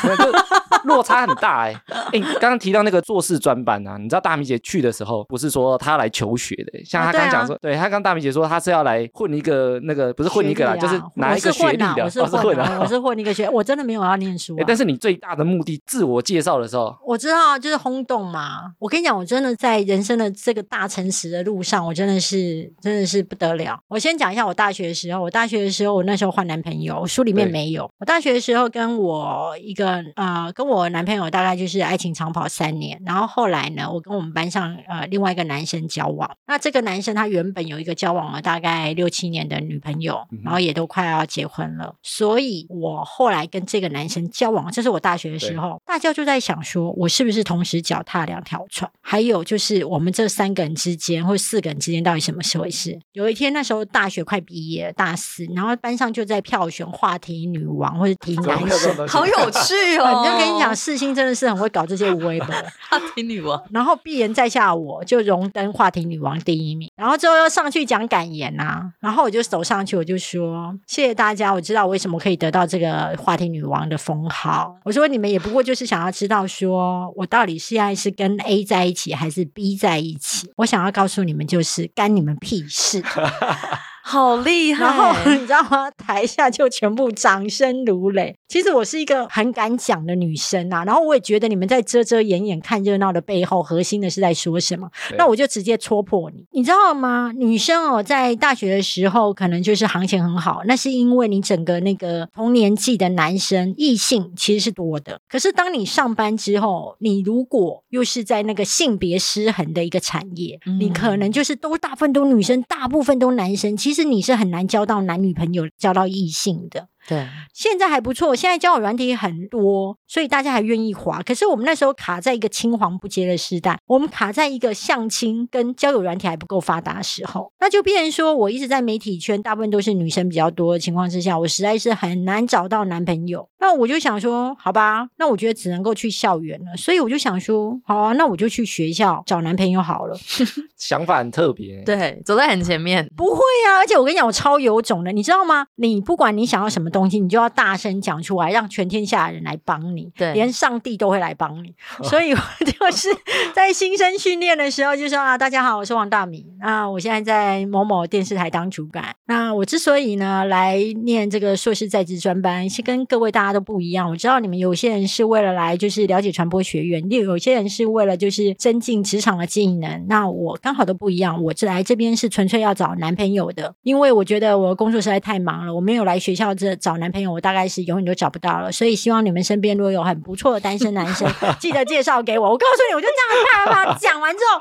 [0.85, 18.73] 落差很大哎、哎，你刚刚提到那个做事专班啊，你知道大米姐去的时候，不是说她要来求学的、像啊对啊她刚讲说，对他刚大明姐说他是要来混一个那个不是混一个啦，啊就是拿一个学历的，我是哦混啊，啊我是混一个学， 我真的没有要念书但是你最大的目的，自我介绍的时候，我知道，就是轰动嘛。
[18.79, 23.79] 我跟你讲，我真的在人生的这个大诚实的路上，我真的是真的是不得了。
[23.89, 27.91] 我先讲一下我大学的时候，我大学的时候，我那时候换男朋友，书里面没有。
[27.99, 36.31] 我大学的时候跟我一个呃，跟我男朋友大概就是爱情长跑三年，然后后来呢，我跟我们班上呃另外一个男生交往。
[36.47, 48.91] 那这个男生他原本有一个交往了大概六七年的女朋友然后也都快要结婚了，所以我后来跟这个男生交往，这是我大学的时候，大家就在想说，我是不是同时脚踏两条船？
[49.01, 52.99] 还有就是我们这三个人之间或四个人之间到底什么回事？
[53.13, 59.09] 有一天那时候大学快毕业，大四，然后班上就在票选话题女王或者题男生。
[59.09, 60.23] 好有趣 哦！
[60.23, 62.49] 我就跟你讲，世新真的是很会搞这些无微博。
[62.89, 74.77] 话题女王，然后闭眼在下我就荣登跟话题女王第一名，然后之后又上去讲感言啊、然后我就走上去我就说谢谢大家，我知道为什么可以得到这个话题女王的封号。
[74.85, 83.03] 我说你们也不过就是想要知道说我到底现在是跟 A 在一起还是 B 在一起，我想要告诉你们就是干你们屁事。
[84.03, 84.85] 好厉害！
[84.85, 85.91] 然后你知道吗？
[85.93, 88.35] 台下就全部掌声如雷。
[88.49, 94.91] 其实我是一个很敢讲的女生啊，然后我也觉得你们在遮遮掩掩看热闹的背后，核心的是在说什么。
[95.17, 97.33] 那我就直接戳破你，你知道吗？
[97.35, 105.19] 女生哦，在大学的时候可能就是行情很好，那是因为你整个那个同年纪的男生异性其实是多的。
[105.29, 116.89] 可是当你上班之后，你如果又是在那个性别失衡的一个产业，嗯你可能就是都大部分都女生，大部分都男生，其实其实你是很难交到男女朋友，交到异性的。
[117.09, 121.21] 对，现在还不错，现在交友软体很多，所以大家还愿意滑。
[121.23, 133.49] 可是我们那时候卡在一个青黄不接的时代，我们卡在一个相亲跟交友软体还不够发达的时候，那就变成说我一直在媒体圈，大部分都是女生比较多的情况之下，我实在是很难找到男朋友。
[133.59, 140.17] 那我就想说，好吧，那我觉得只能够去校园了，所以我就想说，好啊，那我就去学校找男朋友好了。
[140.77, 141.83] 想法很特别。
[141.85, 143.09] 对，走在很前面。
[143.17, 145.67] 不会啊，而且我跟你讲，我超有种的，你知道吗？
[145.77, 151.75] 你不管你想要什么东西，你就要大声讲出来，让全天下的人来帮你，对连上帝都会来帮你。
[152.05, 153.09] 所以我就是
[153.55, 159.05] 在新生训练的时候就说啊，大家好，我是王大米，那我现在在某某电视台当主管。
[159.27, 164.09] 那我之所以呢来念这个硕士在职专班，是跟各位大家都不一样。
[164.11, 170.07] 我知道你们有些人是为了来就是了解传播学院，又有些人是为了就是增进职场的技能。
[170.09, 178.73] 那我刚好都不一样，我这来这边是纯粹要找男朋友的，因为我觉得我的工作实在太忙了，我没有来学校这找男朋友，我大概是永远都找不到了。
[178.73, 181.27] 所以希望你们身边如果有很不错的单身男生，
[181.61, 182.51] 记得介绍给我。
[182.51, 184.61] 我告诉你，我就这样啪啪啪讲完之后，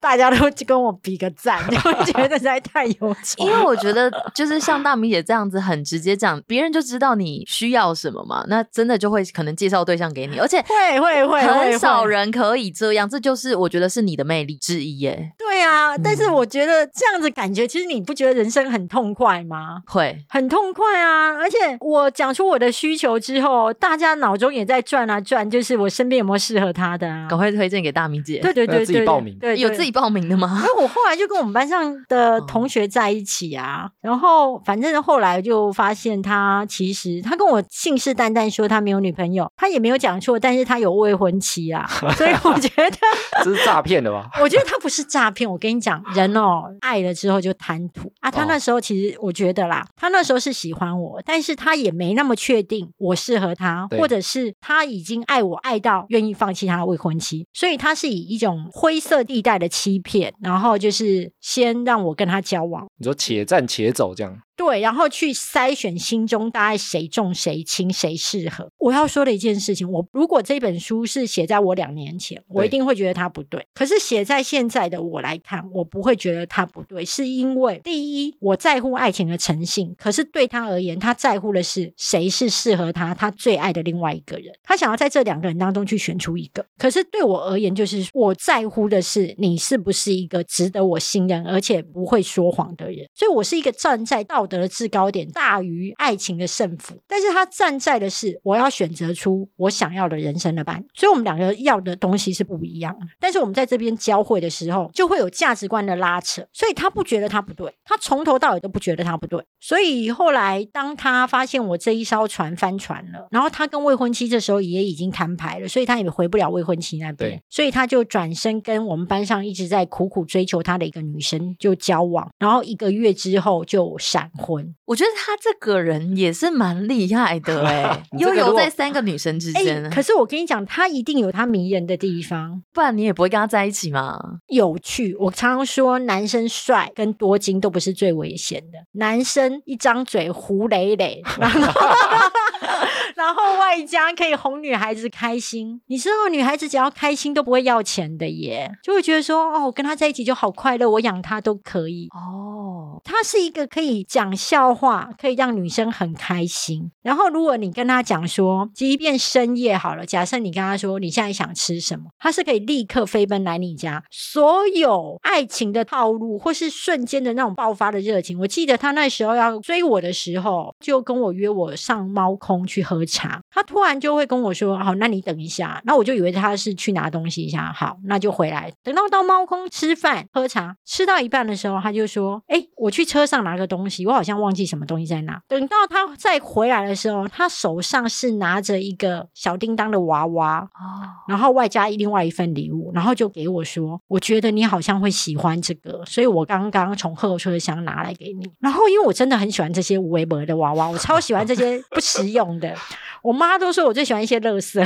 [0.00, 3.34] 大家都跟我比个赞，就会觉得实在太有趣。
[3.38, 15.32] 因为我觉得，就是像大米姐这样子很直接讲，别人就知道你需要什么嘛，那真的就会可能介绍对象给你，而且会会会会很少人可以这样，这就是我觉得是你的魅力之一耶。
[15.36, 19.82] 对啊，但嗯是我觉得这样子感觉，其实你不觉得人生很痛快吗？
[19.86, 21.31] 会，很痛快啊！
[21.36, 27.26] 而且我讲出我的需求之后，大家脑中也在转啊转，就是我身边有没有适合他的啊？
[27.28, 28.38] 赶快推荐给大明姐。
[28.40, 30.66] 对对对对，自己报名对，对有自己报名的吗因？
[30.66, 42.96] 为我后来就跟我们班上的同学在一起啊，然后反正后来就发现他其实他跟我信誓旦旦说他没有女朋友，他也没有讲错，但是他有未婚妻啊，所以我觉得，
[43.44, 44.28] 这是诈骗的吧？
[44.40, 45.48] 我觉得他不是诈骗。
[45.50, 48.30] 我跟你讲，人哦，爱了之后就贪图啊。
[48.30, 62.86] 他哦那时候其实我觉得啦，他那时候是喜欢我，我，但是他也没那么确定我适合他，或者是他已经爱我爱到愿意放弃他的未婚妻，所以他是以一种灰色地带的欺骗，然后就是先让我跟他交往。
[62.98, 68.70] 你说且战且走这样，对，然后去筛选心中大概谁重谁轻，谁适合。
[68.78, 73.66] 我要说的一件事情，我如果这本书是写在我两年前，我一定会觉得它不对。
[73.74, 84.54] 可是写在现在的我来看，我不会觉得它不对，是因为第一，我在乎爱情的诚信，可是对他而言，他在乎的是谁是适合他，他最爱的另外一个人。
[84.62, 86.64] 他想要在这两个人当中去选出一个。
[86.78, 93.08] 可是对我而言，就是我在乎的是你是不是一个值得我信任，而且不会说谎的人。
[93.12, 96.94] 所以我是一个站在道德的制高点大于爱情的胜负。
[97.08, 103.06] 但是他站在的是我要选择出我想要的人生的伴，所以我们两个要的东西是不一样的。
[103.18, 109.42] 但是我们在这边交汇的时候，就会有价值观的拉扯，所以他不觉得他不对，他从头到尾都不觉得他不对。
[109.58, 124.74] 所以后来当他发现我这一艘船翻船了，然后他跟未婚妻这时候也已经摊牌了，所以他也回不了未婚妻那边，所以他就转身跟我们班上一直在苦苦追求他的一个女生就交往，然后一个月之后就闪婚。
[124.84, 134.18] 我觉得他这个人也是蛮厉害的哎、 你这个如果悠游在三个女生之哎、间，可是我跟你讲，他一定有他迷人的地方，不然你也不会跟他在一起嘛。
[134.48, 135.14] 有趣。
[135.18, 141.80] 我常常说，男生帅跟多金都不是最危险的，男生一张嘴胡累累，然后
[143.16, 145.80] 然后外加可以哄女孩子开心。
[145.86, 152.08] 你知道，女孩子只要开心都不会要钱的耶，就会觉得说，哦，我跟他在一起就好快乐，我养他都可以。
[152.12, 152.61] 哦，
[153.04, 156.90] 他是一个可以讲笑话，可以让女生很开心。
[157.02, 164.02] 然后，如果你跟他讲说，即便深夜好了，假设你跟他说你现在想吃什么，他是可以立刻飞奔来你家。
[164.10, 173.40] 所有爱情的套路，或是瞬间的那种爆发的热情，我记得他那时候要追我的时候，就跟我约我上猫空去喝茶。
[173.50, 178.72] 他突然就会跟我说：“好，那你等一下。”那我就以为他是去拿东西一下，好，那就回来。
[178.82, 202.74] 等到到猫空吃饭喝茶，吃到一半的时候，他就说：“哎，我去车上拿个东西，我好像忘记什么东西在哪。”等到他再回来的时候，他手上是拿着一个小叮当的娃娃，哦，然后外加另外一份礼物，然后就给我说：“我觉得你好像会喜欢这个，所以我刚刚从后车厢拿来给你。”然后因为我真的很喜欢这些无为博的娃娃，我超喜欢这些不实用的。
[203.22, 204.82] 我妈都说我最喜欢一些乐色，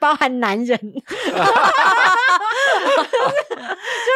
[0.00, 0.92] 包含男人， 就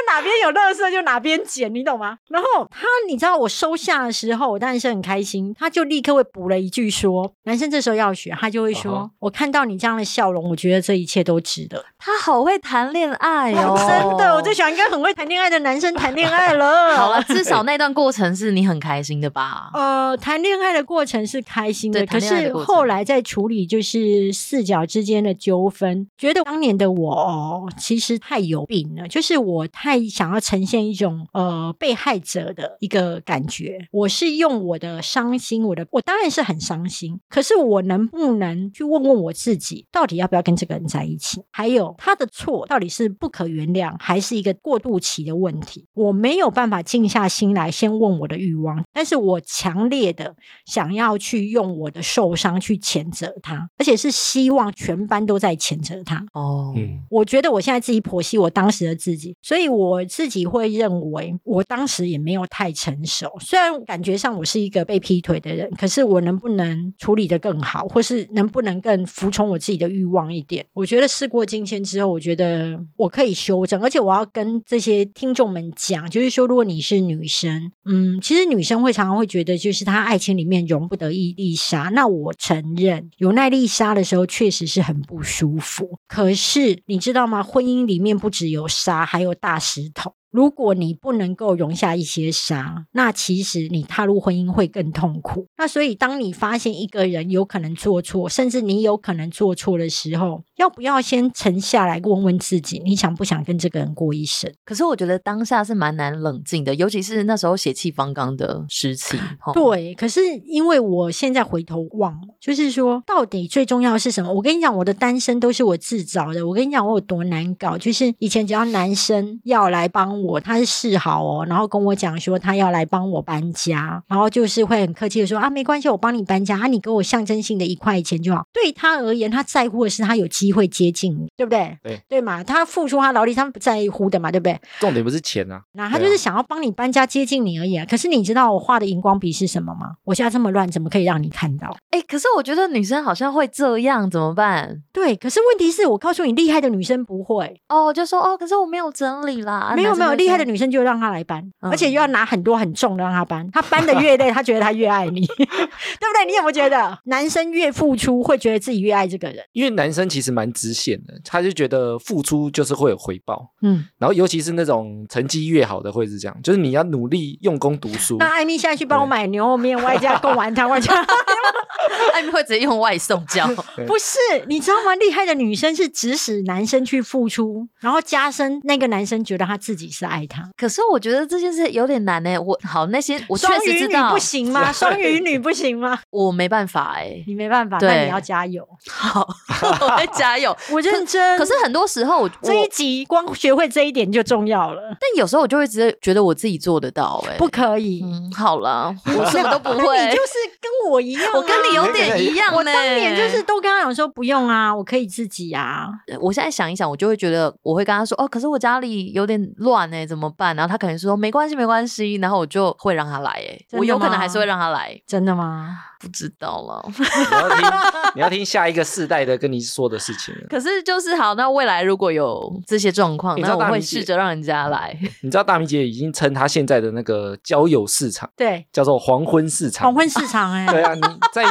[0.07, 2.17] 哪边有乐色就哪边捡，你懂吗？
[2.29, 16.97] 然后他，你知道我收下的时候，我当然是很开心，他就立刻会补了一句说：“男生这时候要学，他就会说我看到你这样的笑容，我觉得这一切都值得。”他好会谈恋爱哦， 真的，我最喜欢跟很会谈恋爱的男生谈恋爱了。
[16.97, 19.71] 好了， 至少那段过程是你很开心的吧？
[19.75, 33.79] 呃，谈恋爱的过程是开心的，对可是后来在处理就是四角之间的纠纷，觉得当年的我哦，其实太有病了，就是我太想要呈现一种呃被害者的一个感觉。
[33.91, 41.43] 我是用我的伤心，我的我当然是很伤心，可是我能不能去问问我自己，到底要不要跟这个人在一起？
[41.51, 45.87] 还有他的错到底是不可原谅，还是一个过渡期的问题？
[45.95, 56.25] 我没有办法静下心来先问我的欲望，但是我强烈的想要去用我的受伤去谴责他，而且是希望全班都在谴责他。
[56.35, 63.31] 哦，嗯，我觉得我现在自己剖析我当时的自己，所以我自己会认为我当时也没有太成熟。
[63.41, 70.65] 虽然感觉上我是一个被劈腿的人，可是我能不能处理得更好，或是能不能更服从我自己的欲望一点？
[70.73, 81.91] 我觉得事过境迁之后，我觉得我可以修正，而且我要跟这些听众们讲，就是说，如果你是女生，嗯，其实女生会常常会觉得，就是她爱情里面容不得一粒沙。
[81.95, 85.99] 那我承认，有耐力沙的时候，确实是很不舒服。
[86.07, 87.43] 可是你知道吗？
[87.43, 90.15] 婚姻里面不只有沙，还有大石头。
[90.31, 95.47] 如果你不能够容下一些沙，那其实你踏入婚姻会更痛苦。
[95.59, 104.53] 那所以，当你发现一个人有可能做错，甚至你有可能做错的时候，要不要先沉下来问问自己，你想不想跟这个人过一生？
[104.65, 109.19] 可是我觉得当下是蛮难冷静的，尤其是那时候血气方刚的时期。
[109.43, 114.33] 齁，对，可是因为我现在回头望，就是说，到底最重要的是什么？
[114.33, 116.47] 我跟你讲，我的单身都是我自找的。
[116.47, 128.45] 我跟你讲，我有多难搞，就是以前只要男生要来帮帮我，他是示好哦，然后跟我讲说他要来帮我搬家，然后就是会很客气的说啊，没关系，我帮你搬家啊，你给我象征性的一块钱就好。
[128.53, 131.79] 对他而言，他在乎的是他有机会接近你，对不对？
[131.83, 134.61] 对对嘛，他付出他劳力，他们不在乎的嘛，对不对？
[134.81, 137.87] 重点不是钱啊，那他就是想要帮你搬家接近你而已啊。
[137.89, 139.93] 可是你知道我画的荧光笔是什么吗？
[140.05, 141.75] 我现在这么乱，怎么可以让你看到？
[141.91, 144.83] 哎、可是我觉得女生好像会这样，怎么办？
[144.93, 149.73] 对，可是问题是我告诉你，厉害的女生不会，哦，就说哦，可是我没有整理啦。
[149.77, 156.27] 没有没有，厉害的女女生就让她来搬，嗯而且又要拿很多很重的让她搬，她搬的越累， 她觉得她越爱你， 对不对？
[156.27, 159.45] 你有没有觉得，男生越付出，会觉得自己越爱这个人？
[159.53, 168.17] 因为男生其实蛮直线的，他就觉得付出就是会有回报，嗯，然后尤其是那种成绩越好的会是这样，就是你要努力用功读书。
[168.19, 170.93] 那艾米现在去帮我买牛肉面，外加贡丸汤，外加
[172.15, 173.47] 艾米会直接用外送叫。
[173.87, 174.95] 不是，你知道吗？
[174.97, 180.49] 厉害的女生是指使男生去付出，然后加深那个男生觉得他自己是爱他。
[180.57, 182.39] 可是我觉得这件事有点难呢。
[182.41, 184.73] 我好那些我确双实知道鱼女不，行吗？
[184.73, 185.99] 双鱼女不行吗？
[186.11, 187.23] 我没办法哎。
[187.27, 188.67] 你没办法，那你要加油。
[188.89, 189.27] 好，
[189.81, 190.57] 我会加油。
[190.71, 191.39] 我认真。
[191.39, 197.37] 可是很多时候我这一集光学会这一点就重要了，但有时候我就会直接觉得我自己做得到哎。
[197.37, 198.03] 不可以。
[198.05, 199.99] 嗯，好了，我什么都不会。
[200.07, 202.55] 你就是跟我一样啊、我跟你有点一样。
[202.55, 205.89] 我当年就是都跟他讲说不用啊，我可以自己啊。
[206.21, 210.55] 我现在想一想，我就会觉得我会跟他说哦，可是我家里有点乱哎，怎么办？
[210.57, 215.79] 然后他可能说没关系，没关系，然后我就会让他来哎，我有可能还是会让他来，真的吗？
[216.01, 216.83] 不知道了。
[216.97, 217.01] 你
[217.37, 217.71] 要听，
[218.15, 220.35] 你要听下一个世代的跟你说的事情。
[220.49, 224.99] 可是就是好，那未来如果有这些状况，那我会试着让人家来。
[225.23, 229.85] 你知道大米姐已经称她现在的那个交友市场对，叫做黄昏市场。
[229.85, 231.45] 黄昏市场哎、对啊，你再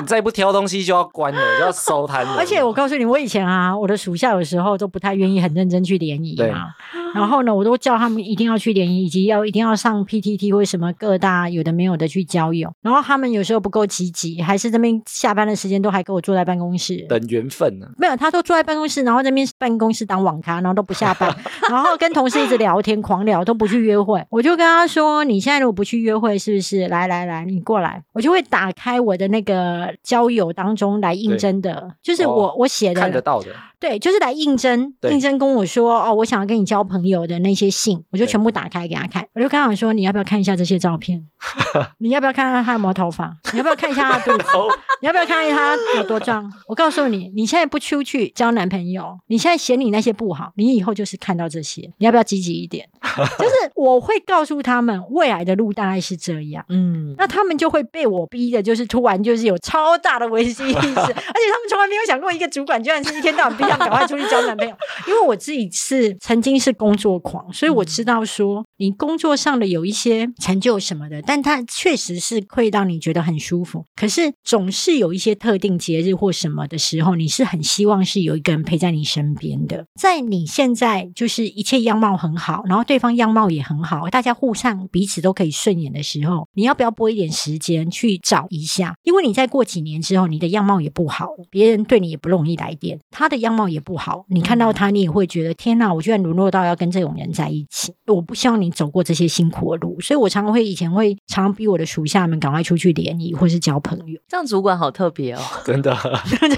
[0.00, 2.36] 你再不挑东西就要关了，就要收摊了。
[2.38, 6.68] 而且我告诉你，我以前啊，我的属下有时候都不太愿意很认真去联谊对嘛。
[7.14, 12.70] 然后呢，我都叫他们一定要去联谊，以及要一定要上 PTT 或什么各大有的没有的去交友。
[12.82, 16.98] 然后他们有时候不够积极，还是这边下班的时间都还跟我坐在办公室。
[17.08, 21.34] 等缘分呢、没有，他说坐在办公室，然后在那边办公室当网咖，然后都不下班，
[21.70, 24.22] 然后跟同事一直聊天，狂聊，都不去约会。
[24.28, 26.86] 我就跟他说：“你现在如果不去约会，是不是？
[26.88, 33.48] 来来来，你过来，我就会打开我的那个交友当中来应征的，就是我、哦我写的看得到的。
[33.78, 39.22] 对，就是来应征，应征跟我说哦，我想要跟你交朋友的那些信，我就全部打开给他看。
[39.34, 41.22] 我就跟他讲说，你要不要看一下这些照片？
[41.98, 43.36] 你要不要看看他有没有头发？
[43.52, 44.48] 你要不要看一下他的肚子？
[44.56, 44.68] 哦，
[45.00, 46.50] 你要不要看一下他有多壮？
[46.66, 52.88] 我告诉你，你现在不出去交男朋友，你现在嫌你那些不好，你以后就是看到这些，你要不要积极一点？
[53.38, 56.64] 就是我会告诉他们，未来的路大概是这样。
[56.68, 64.74] 嗯，那他们就会被我逼的，就是突然就是有超大的危机意识， 而且他们从来没有想过一个主管居然是一天到晚逼他赶快出去交男朋友。
[65.06, 73.75] 因为我自己是曾经是工作狂，所以我知道说你工作上的有一些成就什么的，但他确实是会让你觉得很舒服。
[73.94, 79.86] 可是总是有一些特定节日或什么的时候，你是很希望是有一个人陪在你身边的。
[80.00, 88.94] 在你现在就是一切样貌很好，然后对方样貌也很好，大家互相彼此都可以顺眼的时候，你要不要拨一点时间去找一下？
[89.04, 97.92] 因为你再过几年之后，你的样貌也不好了，别人对你也不容易来电，他的样貌也不好，你看到他，你也会觉得天哪，我居然沦落到要跟这种人在一起。
[98.06, 104.20] 我不希望你走过这些辛苦的路，所以我常常会以前会常常逼我的属下们赶快出去联谊或是交朋友。
[104.28, 105.40] 这样主管好特别哦。
[105.66, 105.94] 真的，
[106.40, 106.56] 真 的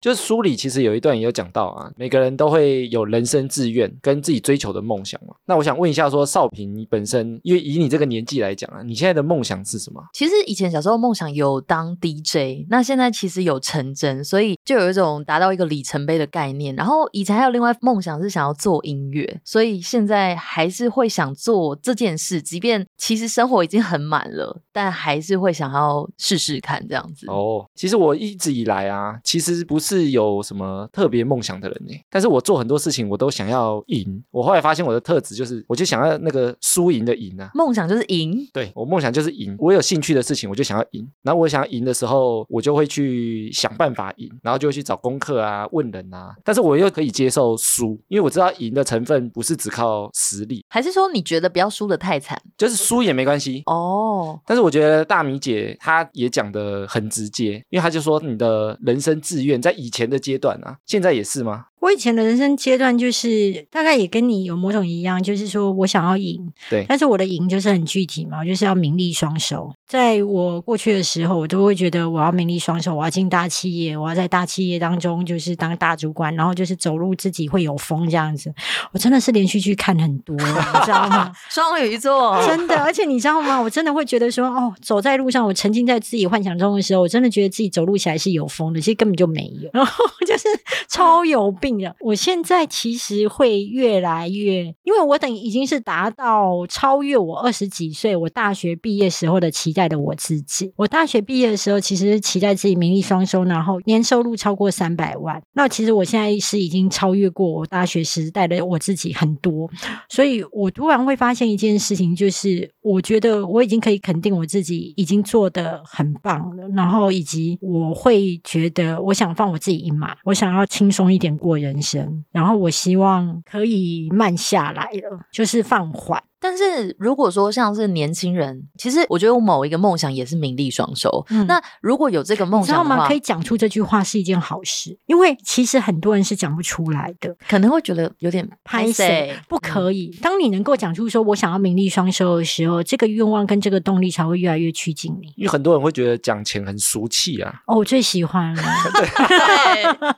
[0.00, 5.34] 就是书里其实有一段也有讲到啊，每个人都会有人生志愿跟自己追求的梦想嘛。
[5.46, 10.02] 那我想问一下，说少平，你本身因为以你这个年纪来讲啊，你现在的梦想是什么？
[10.12, 16.76] 其实以前小时候梦想有当 DJ，那现在其实有成真，所以就有一种达到一个里程碑的概念。
[16.76, 27.26] 然后以前还有另外梦想是想要做音乐，所以现在还是会想做这件事，即便其实生活已经很满了，但还是会想要试试看这样子。
[27.28, 34.22] 哦，其实我一直以来啊，其实不是有什么特别梦想的人呢，但是我做很多事情我都想要赢。
[34.30, 37.50] 我后来发现我的特质就是，我就想要那个输赢的赢啊。
[37.54, 53.62] 梦想就是赢，对我梦想就是赢，我有兴趣的事情我就想要赢，然后我想要赢的时候，我就会去想办法赢，然后就会去找功课啊、问人啊，但是我又可以接受输，因为我知道赢的成分不是只靠实力，还是说你觉得不要输的太惨就是输也没关系。
[53.66, 54.40] 哦？
[54.46, 61.66] 但是我觉得大米姐她他也讲的很直接，因为他就说你的人生志愿在以前的阶段啊，现在也是吗？
[61.84, 69.70] 我以前的人生阶段就是大概也跟你有某种一样，就是说我想要赢，对但是我的赢就是很具体嘛，就是要名利双收。
[69.86, 78.50] 在我过去的时候，我都会觉得我要名利双收，我要进大企业，我要在大企业当中就是当大主管，然后就是走路自己会有风这样子。
[78.92, 80.44] 我真的是连续剧看很多，你
[80.86, 81.30] 知道吗？
[81.50, 83.60] 双鱼座，真的，而且你知道吗？
[83.60, 90.48] 我真的会觉得说，哦，走在路上，我沉浸在自己幻想中的时候，我真的觉得自己走路起来是有风的，其实根本就没有，然 后就是
[90.88, 91.94] 超有病的。
[92.00, 100.72] 我现在其实会越来越，因为我等已经是达到超越我二十几岁我大学毕业时候的期待的我自己。
[100.76, 105.42] 我大学毕业的时候，其实期待自己名利双收，然后年收入超过三百万。
[105.52, 109.68] 那其实我现在是已经超越过我大学时代的我自己很多，
[110.08, 126.22] 所以我突然会发现一件事情，就是我觉得我已经可以肯定我自己已经做得很棒了，然后以及我会觉得我想放我自己一马，我想要轻松一点过人生，然后我希望可以慢下来了，就是放缓。
[126.44, 131.24] 但是如果说像是年轻人，其实我觉得我某一个梦想也是名利双收。
[131.30, 132.90] 嗯那如果有这个梦你知道吗？
[132.90, 137.34] 想的话可以，讲出这句话是一件好事，因为其实很多人是讲不出来的。
[137.48, 140.14] 可能会觉得有点拍谁谁不可以？
[140.20, 145.32] 当你能够讲出说我想要名利双收的时候，这个愿望跟这个动力才会越来越趋近你。
[145.36, 148.62] 因为很多人会觉得讲钱很俗气啊，哦，我最喜欢了。
[148.92, 150.10] 对，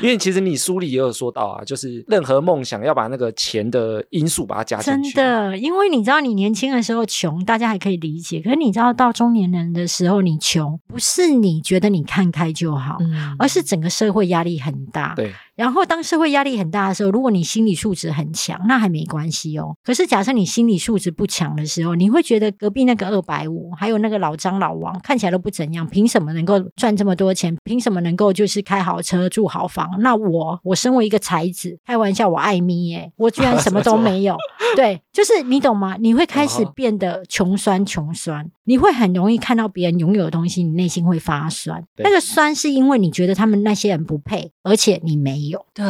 [0.00, 5.24] 因为其实你书里也有说到啊，就是任何梦想要把那个钱的因素把它加进去真。
[5.24, 8.40] 的，因为你知道，你年轻的时候穷，大家还可以理解。
[8.40, 15.12] 可是你知道，到中年人的时候，你穷，不是你觉得你看开就好，嗯而是整个社会压力很大。
[15.16, 19.74] 对，然后当社会压力很大的时候，如果你心理素质很强，那还没关系哦。
[19.82, 27.56] 可是假设你心理素质不强的时候，你会觉得隔壁那个二百五，还有那个老张老王看起来都不怎样，凭什么能够赚这么多钱？
[27.64, 29.88] 凭什么能够就是开好车住好房？
[30.00, 34.36] 那我我身为一个才子，开玩笑，我爱咪耶，我居然什么都没有。
[34.76, 35.96] 对，就是你懂吗？
[35.98, 41.82] 你会开始哦变得穷酸穷酸，你会很容易看到别人拥有的东西，你内心会发酸。
[41.96, 45.64] 那个酸是因为你觉得他们那些人不配，而且你没有。
[45.74, 45.84] 对，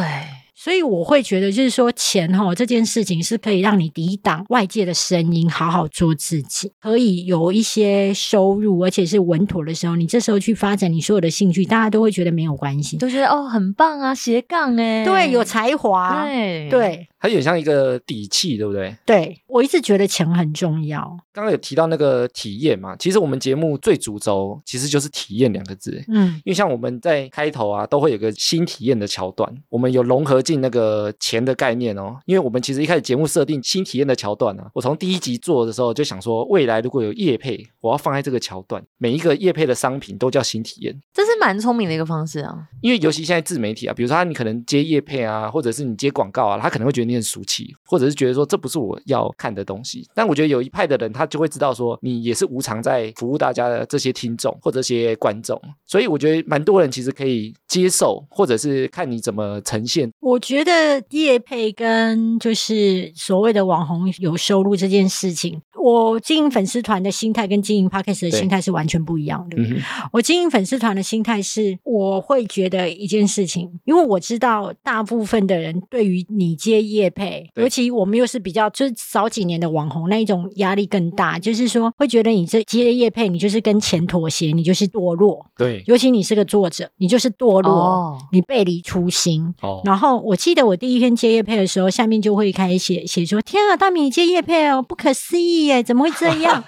[0.59, 12.97] 所以我会觉得，就是说钱哈这件事情是可以让你抵挡外界的声音，好好做自己，可以有一些收入，而且是稳妥的时候，你这时候去发展你所有的兴趣，大家都会觉得没有关系。
[12.97, 18.95] 都觉得哦很棒啊，斜杠哎，对，有才华，对对它有点像一个底气，对不对？
[19.05, 21.17] 对，我一直觉得钱很重要。
[21.31, 26.03] 刚刚有提到那个体验嘛，其实我们节目最主轴其实就是体验两个字。
[26.07, 32.17] 嗯，因为像我们在开头啊，都会有个新体验的桥段，我们有融合进那个钱的概念哦。
[32.25, 41.01] 因为我们其实一开始节目设定新体验的桥段啊，我从第一集做的时候就想说，未来如果有业配，我要放在这个桥段，每一个业配的商品都叫新体验。
[41.13, 42.67] 这是蛮聪明的一个方式啊。
[42.81, 50.07] 因为尤其现在自媒体啊，比如说他你可能接业配啊，或者是你接广告啊，他可能会觉得你很俗气，或者是觉得说这不是我要看的东西。
[50.13, 60.09] 但我觉得有一派的人，他就会知道说你也是无偿在服务大家的这些听众或者这些观众，所以我觉得蛮多人其实可以接受，或者是看你怎么呈现。
[60.19, 69.57] 我觉得业配跟就是所谓的网红有收入这件事情，我经营粉丝团的心态跟经营 podcast 的心态是完全不一样的。
[69.57, 69.77] 嗯，
[70.11, 89.53] 我经营粉丝团的心态是，我会觉得一件事情，因为我知道大部分的人对于你接业配，尤其我们又是比较就是早几年的网红，那一种压力更大，就是说会觉得你这接业配，你就是跟钱妥协，你就是堕落，对，尤其你是个作者，你就是堕落，哦你背离初心。
[89.61, 96.61] 哦，然后我记得我第一天接叶配的时候，下面就会开始写写说：“天啊，大米接叶配哦，不可思议耶，怎么会这样？”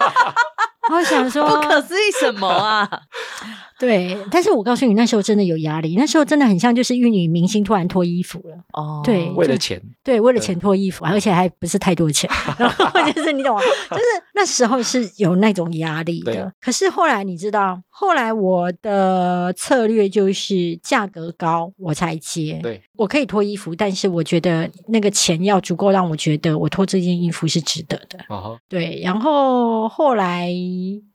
[0.92, 2.88] 我想说，不可思议什么啊？
[3.78, 12.28] 对，但是我告诉你，那时候真的有压力，那时候真的很像就是玉女明星突然脱衣服了，哦，对为了钱，对，为了钱脱衣服，而且还不是太多钱，
[12.58, 13.62] 然后就是你懂吗？
[13.90, 14.04] 就是
[14.34, 16.52] 那时候是有那种压力的。
[16.60, 28.18] 可是后来你知道，后来我的策略就是价格高我才接，对，我可以脱衣服，但是我觉得那个钱要足够让我觉得我脱这件衣服是值得的。
[28.28, 30.50] 哦，对，然后后来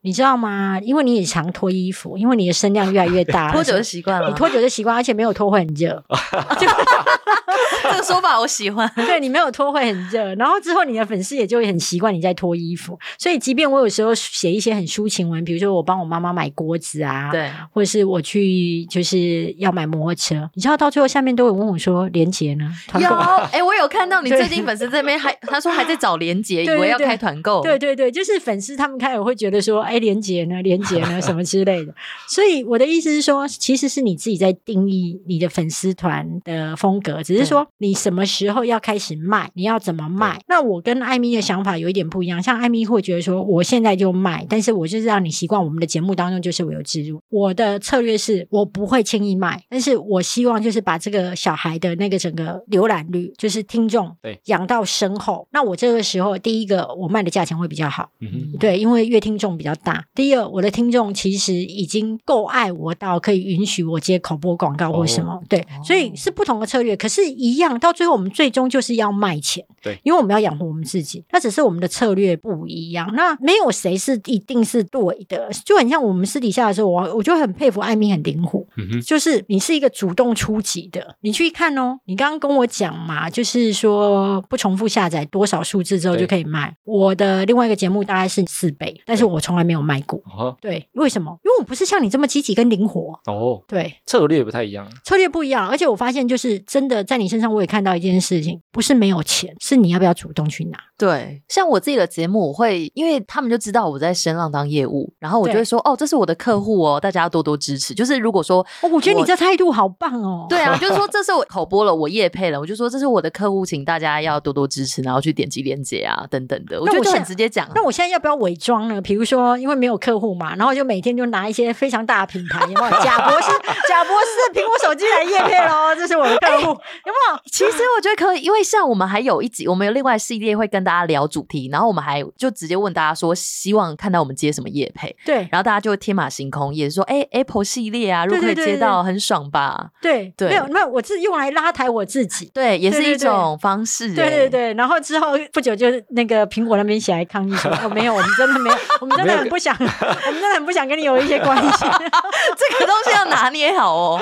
[0.01, 0.79] 你知道吗？
[0.81, 6.03] 因为你也常脱衣服，因为你的身量越来越大， 脱久就习惯了，你脱久就习惯，而且没有脱会很热，
[6.59, 6.67] 就
[7.83, 8.89] 这个说法我喜欢。
[8.95, 22.69] 对你没有脱会很热，然后之后你的粉丝也就会很习惯你在脱衣服，所以即便我有时候写一些很抒情文，比如说我帮我妈妈买锅子啊，，对，或者是我去就是要买摩托车，你知道到最后下面都有问我说连杰呢？
[22.87, 23.15] 团有购
[23.51, 27.61] 哎、我有看到你最近粉丝这边还他说还在找连杰， 以为要开团购。
[27.61, 31.93] 对对对，就是粉丝他们开始会觉得说，哎，连杰呢，连杰呢，什么之类的。
[32.27, 40.39] 所以我的意思是说，其实是你自己在定义你的粉丝团的风格，只是说你什么时候要开始卖，你要怎么卖。
[40.47, 47.19] 那我跟艾米的想法有一点不一样，像艾米会觉得说，我现在就卖，但是我就是让你习惯我们的节目当中就是我有植入。
[47.29, 55.47] 我的策略是我不会轻易卖，但是我希望就是把这个小孩的那个整个浏览率，就是听众对养到深厚。
[55.51, 58.09] 那我这个时候，第一个我卖的价钱会比较好。
[58.21, 60.05] 嗯哼，对，因为月听众比较大。
[60.13, 65.41] 第二，我的听众其实已经够爱我到可以允许我接口播广告或什么。
[65.49, 69.65] 对，所以是不同的策略，可是一样，到最后我们最终就是要卖钱。
[69.81, 73.11] 对，因为我们要养活我们自己，那只是我们的策略不一样。
[73.13, 78.65] 那没有谁是一定是对的，就很像我们私底下的时候，我我就很佩服艾米很灵活。
[79.05, 81.99] 就是你是一个主动出击的，你去看哦。
[82.05, 86.75] 你刚刚跟我讲嘛，就是说不重复下载多少数字之后就可以卖。
[86.83, 90.19] 我的另外一个节目大概是四倍，但是我从来没有卖过。
[90.35, 91.37] 哦对，为什么？
[91.43, 93.19] 因为我不是像你这么积极跟灵活。
[93.25, 100.77] 哦，对，策略不太一样，策略不一样，而且我发现就是真的在你身上，我也看到一件事情，不是没有钱，是你要不要主动去拿。
[100.97, 107.93] 对，像我自己的节目，我会因为他们就知道我在声浪当业务，然后我就会说哦，这是我的客户哦，大家要多多支持。
[107.93, 110.45] 就是如果说哦，我觉得你这态度好棒哦。
[110.47, 117.69] 对啊， 就是说这是我口播了，我业配了，我就说这是我的客户，请大家要多多支持，然后去点击链接啊等等的，我觉得很直接讲。
[117.75, 119.01] 那我现在要不要伪装呢？
[119.01, 123.03] 比如说，因为没有客户嘛，然后就每天就拿一些非常大的品牌，有没有？
[123.03, 123.47] 贾博士，
[123.89, 127.39] 贾博士苹果手机来夜配喽，这是我的客户，有没有？
[127.51, 139.91] 其实我觉得可以，因为像我们还有一集，我们有另外系列会跟大家聊主题，然后我们还就直接问大家说，希望看到我们接什么业配，对然后大家就会天马行空，也是说哎、Apple 系列啊，如果可以接到，很爽吧？
[140.01, 142.49] 对对没有没有，我是用来拉抬我自己。
[142.53, 151.85] 对，也是一种方式、对哎对对，然后之后不久就那个苹果那边起来抗议说：“哦，没有，我们真的没有，我们真的很不想，我们真的很不想跟你有一些关系。
[152.57, 154.21] 这个东西要拿捏好哦，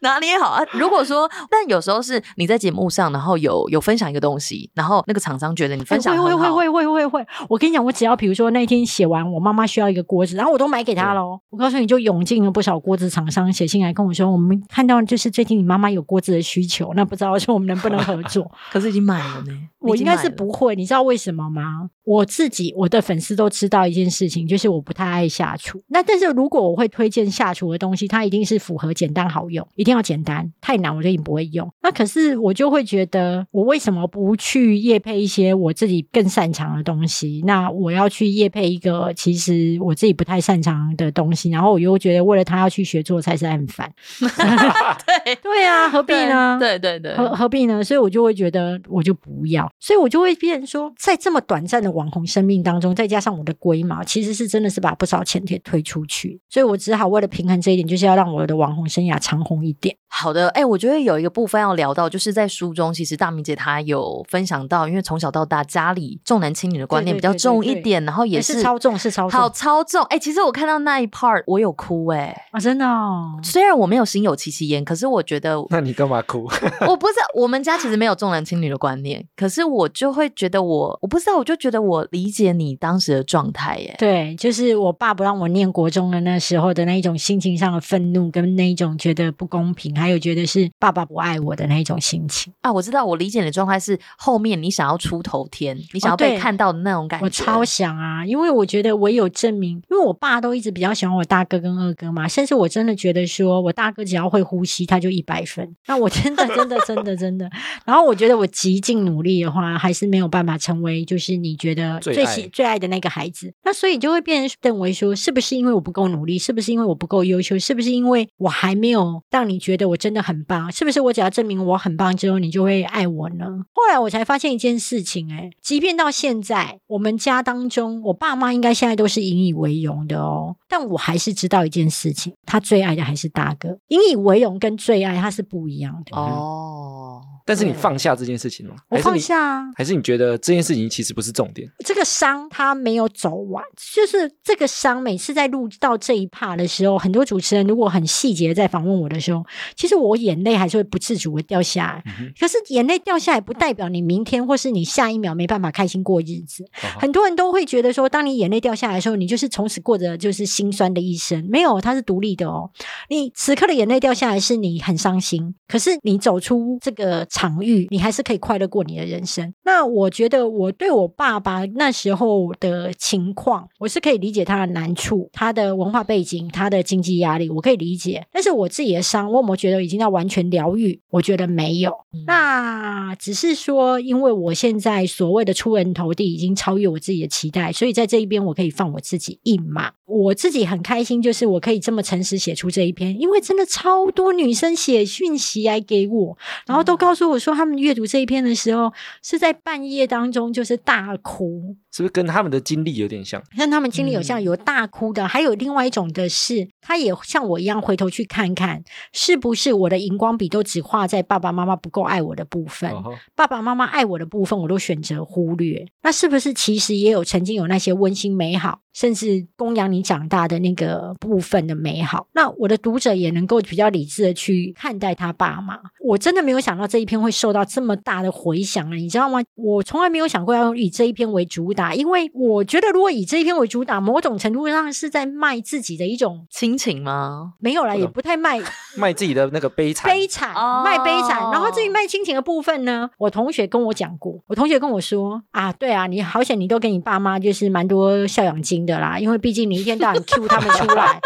[0.00, 0.64] 拿捏好啊。
[0.72, 11.38] 如果说，但有时候是你在节目上，然后有有分享一个东西，然后那个厂商觉得你分享会，会会会会会会，我跟你讲，我只要比如说那天写完，我妈妈需要一个锅子，然后我都买给她喽。
[11.50, 18.50] 我告诉你就涌进了不少锅子厂商写信来跟我说，我们看到就是最近你妈妈有锅子的需求，那不知道说我们能不能合作？
[18.72, 19.58] 可是已经买了呢。
[19.80, 21.90] 我应该是不会，你知道为什么吗？
[22.04, 25.80] 我自己我的粉丝都知道一件事情，就是我不太爱下厨。
[25.88, 31.68] 那但是如果我会推荐下厨的东西，它一定是符合简单好用，一定要简单，太难我就已经不会用。
[31.82, 37.42] 那可是我就会觉得，我为什么不去夜配一些我自己更擅长的东西？
[37.46, 43.92] 那我要去夜配一个其实我自己不太擅长的东西，然后我又觉得为了他要去学做菜是很烦。
[44.18, 46.56] 对 对啊，何必呢？
[46.60, 47.82] 对对对何何必呢？
[47.82, 59.94] 所以我就会觉得我就不要，所以我就会变成说，在这么短暂的网红生命当中，再加上我的龟毛，其实是真的是把不少钱给推出去，所以我只好为了平衡这一点，就是要让我的网红生涯长红一点。
[60.08, 70.02] 好的，哎、我觉得有一个部分要聊到，就是在书中，其实大明姐她有分享到，因为从小到大家里重男轻女的观念比较重一点，然后也是超重，是超重好超重。
[70.04, 73.38] 哎、其实我看到那一 part，我有哭哎、啊，真的哦。
[73.42, 76.48] 虽然我没有心有戚戚焉，可是我觉得 那你干嘛哭？
[76.86, 83.94] 我不是我们家其实没有重男轻女的观念，可是我就会觉得我我不知道，我就觉得我理解你当时的状态耶。
[83.98, 92.50] 对，就是我爸不让我念国中的那时候的那一种心情上的愤怒，跟那一种觉得不公平，还有觉得是爸爸不爱我的那一种心情。
[92.62, 97.24] 啊，我知道，我理解你的状态是后面你想要出头天，你想要被看到的那种感觉。
[97.26, 105.76] 我超想啊，因为我觉得我有证明，因为我爸都一直比较喜欢我大哥跟二哥嘛，甚至我真的觉得说我大哥只要会呼吸，他就一百分。
[105.86, 107.50] 那我真的真的真的真的，
[107.84, 113.52] 然后我觉得我极尽努力的话，还是没有办法成为就是你觉得最喜最爱的那个孩子。
[113.64, 116.38] 那所以就会变成认为说，是不是因为我不够努力？
[116.38, 117.58] 是不是因为我不够优秀？
[117.58, 120.70] 是不是因为我还没有让你觉得我真的很棒？
[120.72, 123.46] 是不是我只要证明我我很棒之后，你就会爱我呢？
[123.72, 130.56] 后来我才发现一件事情、欸，即便到现在，我们家当中，我爸妈应该现在都是引以为荣的哦。
[130.68, 133.78] 但我还是知道一件事情，他最爱的还是大哥。
[133.88, 136.16] 引以为荣跟最爱他是不一样的。
[136.16, 138.80] 哦，但是你放下这件事情了吗？
[138.88, 141.70] 我放下啊，还是你觉得这件事情其实不是重点？
[141.84, 143.64] 这个伤它没有走完，
[143.94, 145.02] 就是这个伤。
[145.02, 149.44] 每次在录到这一 part 的时候，很多主持人如果很细节地在访问我的时候，
[149.76, 152.02] 其实我眼泪还是会不自主的掉下来。
[152.20, 156.64] 嗯可是眼泪掉下来，不代表你明天或是你下一秒没办法开心过日子。
[156.72, 161.46] 哼很多人都会觉得说，当你眼泪掉下来的时候，你就是从此过着就是心酸的一生。
[161.48, 162.70] 没有，它是独立的哦。
[163.08, 169.52] 你此刻的眼泪掉下来，是你很伤心，可是你走出这个场域，你还是可以快乐过你的人生。
[169.64, 178.26] 那我觉得我对我爸爸那时候的情况，我是可以理解他的难处，他的文化背景，他的经济压力，我可以理解。
[178.30, 181.00] 但是我自己的伤，我有没有觉得已经要完全疗愈？
[181.10, 181.92] 我觉得没有。
[182.26, 189.92] 那只是说，因为我现在所谓的出人头地已经超越我自己的期待，所以在这一边我可以放我自己一马。
[190.06, 198.92] 我自己很开心，就是我可以这么诚实写出这一篇，因为真的超多女生写讯息来给我，然后都告诉我说，他们阅读这一篇的时候
[199.22, 203.42] 是在半夜当中就是大哭，是不是跟他们的经历有点像？
[203.56, 215.86] 像他们经历有像嗯有大哭的，还有另外一种的是，他也像我一样回头去看看，是不是我的荧光笔都只画在爸爸妈妈不够爱我的部分，哦爸爸妈妈爱我的部分，我都选择忽略。
[216.02, 222.26] 那是不是其实也有曾经有那些温馨美好，甚至供养你长大的那个部分的美好？
[222.32, 225.78] 那我的读者也能够比较理智的去看待他爸妈。
[226.04, 228.94] 我真的没有想到这一篇会受到这么大的回响啊！
[228.94, 229.40] 你知道吗？
[229.54, 237.54] 我从来没有想过要以这一篇为主打，因为我觉得如果以这一篇为主打，某种程度上是在卖自己的一种亲情吗？
[237.60, 238.60] 没有啦，也不太卖
[238.98, 241.38] 卖自己的那个悲惨，悲惨，哦卖悲惨。
[241.52, 251.20] 然后至于卖亲情的部分呢，我同学跟我讲过，我同学跟我说啊，对啊，你好险，你都给你爸妈就是蛮多孝养金的啦，因为毕竟你一天到晚 Q 他们出来，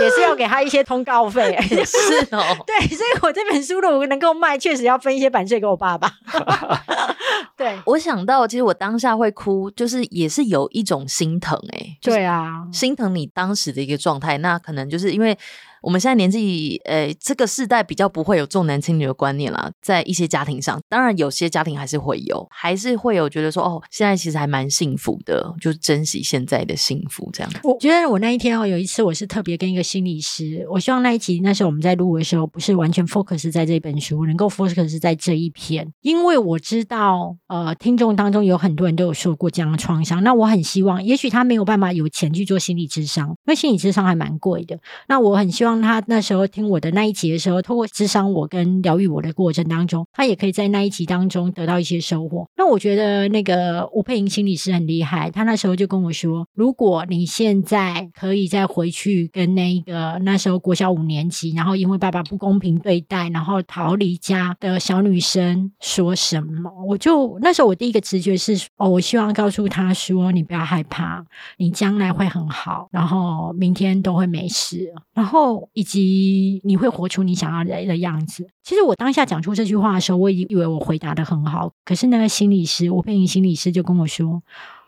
[0.00, 1.56] 也是要给他一些通告费。
[1.60, 6.10] 是哦， 对，所以我这本书如果能够卖，确实要分一些版税给我爸爸。
[7.56, 14.38] 对，我想到，其实我当下会哭，就是也是有一种心疼、欸，就是对啊，心疼你当时的一个状态。
[14.38, 15.36] 那可能就是因为
[15.82, 27.52] 我们现在年纪，呃，这个世代比较不会有重男轻女的观念啦，在一些家庭上，当然有些家庭还是会有，还是会有觉得说，哦，现在其实还蛮幸福的，就珍惜现在的幸福这样。
[27.64, 44.78] 我觉得我那一天哦，有一次我是特别跟一个心理师，我希望那一集那时候我们在录的时候，不是完全 focus 在这本书，能够 focus 在这一篇，因为我知道，呃，听众当中有很多人都有受过这样的创伤，那我很希望，也许他没有办法有钱去做心理智商，因为心理智商还蛮贵的，
[45.08, 52.46] 那我很希望他那时候听我的那一集的时候，透过智商我跟疗愈我的过程当中，他也可以在那一集当中得到一些收获。
[52.56, 71.24] 那我觉得那个吴佩莹心理师很厉害，他那时候就跟我说，如果你现在可以再回去跟那个那时候国小五年级，然后因为爸爸不公平对待，然后逃离家的小女生说什么，我就那时候我第一个直觉是，哦，我希望告诉他说，你不要害怕，
[71.58, 78.46] 你将来会很好，然后明天都会没事，然后以及你会活出你想要的的样子。
[78.62, 84.42] 其实我当下讲出这句话的时候，我以以为我回答的很好，可是那个心理师，我配音心理师就跟我说。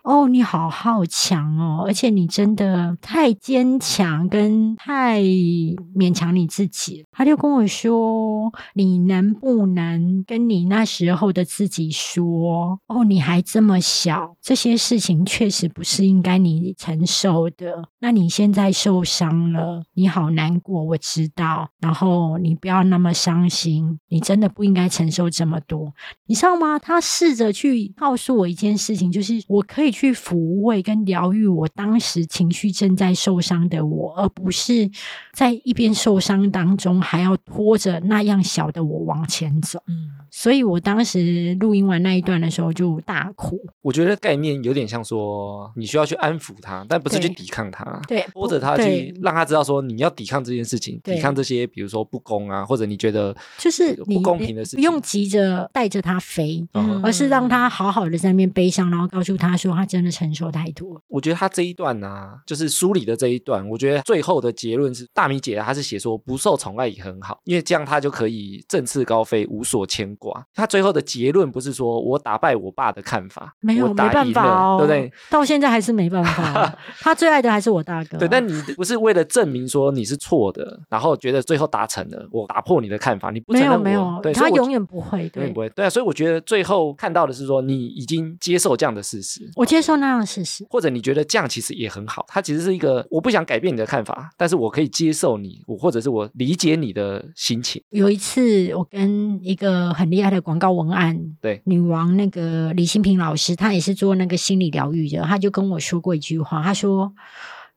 [0.05, 7.03] 哦，你好好强哦，而且你真的太坚强，跟太勉强你自己。
[7.11, 17.89] 他就跟我说：“你能不能跟你那时候的自己说，哦，你还这么小，这些事情确实不是应该你承受的。
[17.97, 21.67] 那你现在受伤了，你好难过，我知道。
[21.79, 25.91] 然后你不要那么伤心，你真的不应该承受这么多。
[26.27, 26.77] 你知道吗？
[26.77, 34.89] 他试着去告诉我一件事情，就是我可以去抚慰跟疗愈我当时情绪正在受伤的我，而不是
[35.31, 39.81] 在一边受伤当中还要拖着那样小的我往前走。
[39.87, 43.57] 嗯，所以我当时录音完那一段的时候就大哭。
[43.81, 48.01] 我觉得概念有点像说，你需要去安抚他，但不是去抵抗他。
[48.07, 56.67] 对，拖着他去让他知道说你要抵抗这件事情，抵抗这些比如说不公啊，或者你觉得就是你不公平的事情，不用急着带着他飞。
[56.73, 61.01] 嗯而是让他好好的在那边悲伤，然后告诉他说他真的承受太多。
[61.07, 70.45] 我觉得他这一段啊，就是书里的这一段，我觉得最后的结论是，大米姐她是写说不受宠爱也很好，因为这样她就可以振翅高飞，无所牵挂。
[70.53, 75.11] 他最后的结论不是说我打败我爸的看法，没有没办法哦，对不对？？
[75.29, 76.77] 到现在还是没办法。
[77.01, 78.17] 他最爱的还是我大哥。
[78.17, 85.25] 对，但你不是为了证明说你是错的，然后觉得最后达成了，我打破你的看法，你不承认我，没有没有他永远不会。
[85.29, 90.65] 对永远不，会，对啊，所以我觉得最后看到的是说你已经接受这样的事实，我接受那样的事实。
[90.69, 97.83] 或者你觉得这样其实也很好，它其实是一个我不想改变你的看法，但是我可以接受你，我或者是我理解你的心情。
[97.89, 107.13] 有一次，我跟一个很厉害的广告文案对女王那个李新平老师，她也是做那个心理疗愈的，她就跟我说过一句话，她说。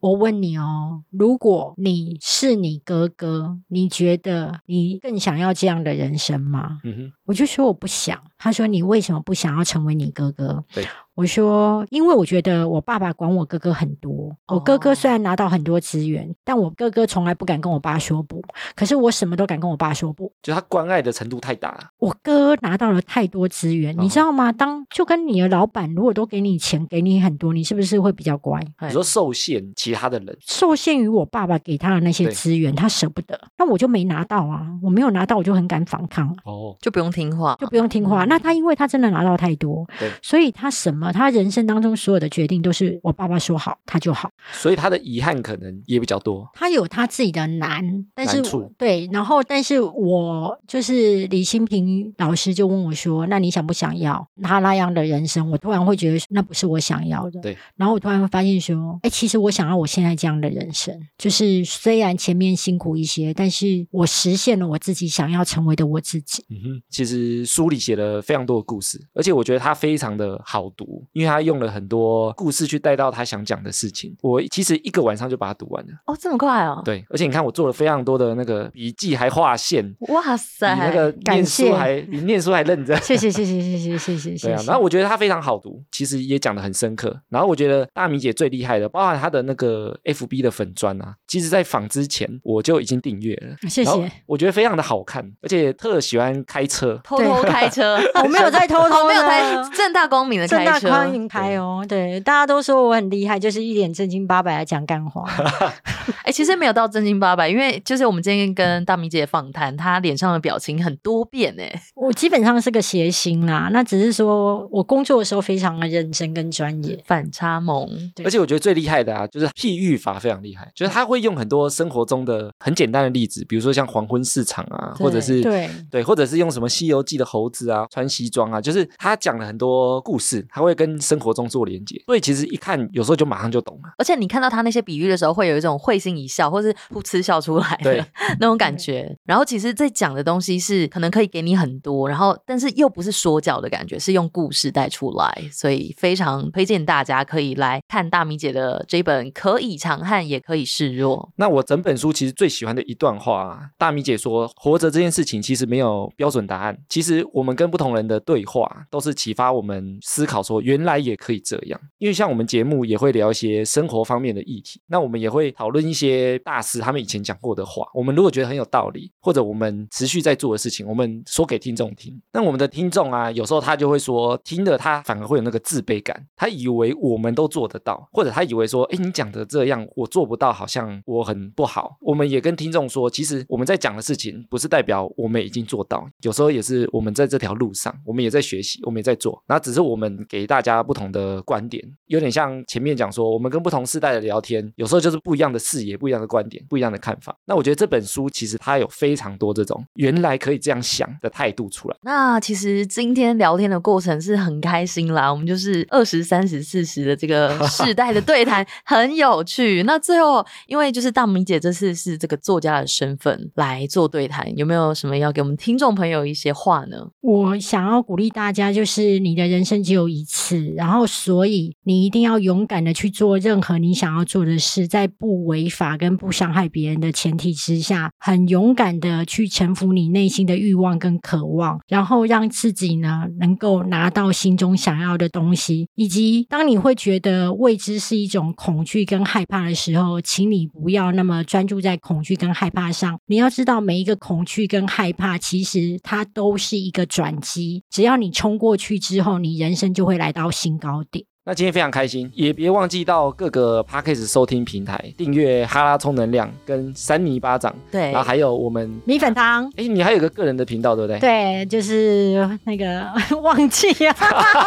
[0.00, 6.78] 我问你哦，如果你是你哥哥，你觉得你更想要这样的人生吗？
[6.84, 8.16] 嗯哼，我就说我不想。
[8.38, 10.62] 他说你为什么不想要成为你哥哥？
[10.72, 10.86] 对，
[11.18, 14.32] 我说因为我觉得我爸爸管我哥哥很多。
[14.46, 18.40] 我哥哥虽然拿到很多资源，但我哥哥从来不敢跟我爸说不。
[18.76, 20.32] 可是我什么都敢跟我爸说不。
[20.40, 21.80] 就他关爱的程度太大了。
[21.98, 24.52] 我哥拿到了太多资源，你知道吗？
[24.52, 28.60] 当就跟你的老板如果都给你钱，给你很多，你是不是会比较乖？
[28.82, 34.64] 你说受限其他的人，受限于我爸爸给他的那些资源，他舍不得，那我就没拿到啊！
[34.80, 36.28] 我没有拿到，我就很敢反抗。
[36.44, 38.24] 哦，就不用听话，就不用听话。
[38.26, 44.30] 那他因为他真的拿到太多对，所以他什么他人生当中所有的决定都是我爸爸说好他就好。
[44.52, 46.48] 所以他的遗憾可能也比较多。
[46.54, 48.42] 他有他自己的难，但是
[48.76, 57.40] 对，然后但是我就是李新平老师就问我说：“那你想不想要他那样的人生？”我突然会觉得那不是我想要的。
[57.40, 66.44] 对，然后我突然会发现说：“哎，其实我想要我现在这样的人生，就是虽然前面辛苦一些，但是我实现了我自己想要成为的我自己。
[66.50, 74.16] 嗯哼，其实书里写了非常多的故事，而且我觉得他非常的好读，因为他用了很多故事去带到他想讲的事情。
[74.22, 75.92] 我其实一个晚上就把它读完了。
[76.06, 82.96] 哦，这么快哦，对，而且你看，我做了非常多的那个笔记，还画线，哇塞，那个念感谢书还比念书还认真。
[83.02, 84.66] 谢谢谢谢谢谢谢谢谢 对啊，谢。
[84.66, 87.14] 然后我觉得他非常好读，其实也讲的很深刻。
[87.28, 93.56] 然后我觉得大米姐最厉害的，包含她的那个 FB 的粉砖啊，其实在访之前我就已经订阅了。
[93.68, 94.12] 谢谢。
[94.26, 97.00] 我觉得非常的好看，而且特喜欢开车。
[97.04, 105.24] 偷偷开车， 我没有在偷偷我，没有的开，正大光明的开车，光明开哦，对，大家都说我很厉害，就是一脸正经八百来讲干话。
[106.24, 111.72] 哎、其实没有到正经八百，因为就是我们今天跟大米姐访谈，她脸上的表情很多变哎。
[111.94, 116.98] 我基本上是个谐星啦，那只是说我工作的时候非常的认真跟专业。
[117.06, 133.90] 反差萌，对而且我觉得最厉害的啊，就是譬喻法非常厉害，就是他会用很多生活中的很简单的例子，比如说像黄昏市场啊，或者是对对，或者是用什么《西游记》的猴子啊，穿西装啊，就是他讲了很多故事，他会跟生活中做连接，所以其实一看有时候就马上就懂了。
[133.98, 138.06] 而且你看到他那些比喻的时候，会有一种会心一笑，或是噗嗤笑出来对的
[138.38, 139.12] 那种感觉。
[139.24, 161.80] 然后其实在讲的东西是可能可以给你很多，然后但是又不是说教的感觉，是用故事带出来，所以非常推荐大家可以来看大米姐的这本《可以强悍也可以示弱那我整本书其实最喜欢的一段话、啊，大米姐说，活着这件事情其实没有标准答案，其实我们跟不同人的对话都是启发我们思考，说原来也可以这样。
[161.98, 167.88] 因为像我们节目也会聊一些生活方面的议题，那我们也会讨论一些大师他们以前讲过的话。
[167.94, 172.20] 我们如果觉得很有道理，或者我们持续在做的事情，我们说给听众听。
[172.32, 181.96] 那我们的听众啊，有时候他就会说，听了他反而会有那个自卑感，他以为我们都做得到，或者他以为说，哎，你讲的这样，我做不到，好像我很不好。
[182.00, 197.36] 我们也跟听众说，其实我们在讲的事情，不是代表我们已经做到，有时候也是我们在这条路上，我们也在学习，我们也在做，那只是我们给大家不同的观点，有点像前面讲说，我们跟不同世代的聊天，有时候就是不一样的视野、不一样的观点、不一样的看法。
[197.44, 201.96] 那我觉得这本书其实它有非常多这种原来可以这样想的态度出来。
[202.02, 209.82] 那其实今天聊天的过程是很开心啦，我们就是二十三十四十的这个世代的对谈， 很有趣。
[209.82, 216.96] 那最后，因为就是大明姐这次是这个作家的身份来做对谈，有没有什么要给我们听众朋友一些话呢？
[217.20, 220.37] 我想要鼓励大家，就是你的人生只有一次，
[220.76, 243.18] 然后所以你一定要勇敢的去做任何你想要做的事，在不违法跟不伤害别人的前提之下，很勇敢的去臣服你内心的欲望跟渴望，然后让自己呢能够拿到心中想要的东西，以及当你会觉得未知是一种恐惧跟害怕的时候，请你不要那么专注在恐惧跟害怕上。
[243.26, 247.82] 你要知道，每一个恐惧跟害怕，其实它都是一个转机。
[247.90, 251.24] 只要你冲过去之后，你人生就会来来到新高点。
[251.48, 259.64] 那今天非常开心，也别忘记到各个 podcast 收听平台订阅哈拉充能量跟三尼巴掌，对然后还有我们，米粉汤。
[259.78, 261.18] 哎，你还有个个人的频道对不对？
[261.18, 263.02] 对，就是那个
[263.40, 264.14] 忘记啊，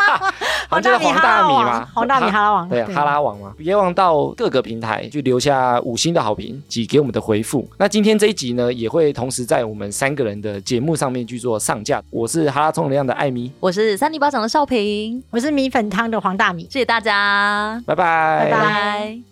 [0.72, 1.06] 黄大米
[1.54, 7.64] 嘛，黄大米哈拉王，对，哈拉网嘛，别忘到各个平台去留下五星的好评及给我们的回复。
[7.78, 12.02] 那今天这一集呢，也会同时在我们三个人的节目上面去做上架。
[12.10, 16.68] 我是哈拉充能量的艾米，我是三尼巴掌的少平，我是米粉汤的黄大米。
[16.72, 19.31] 谢谢大家，拜拜，拜拜。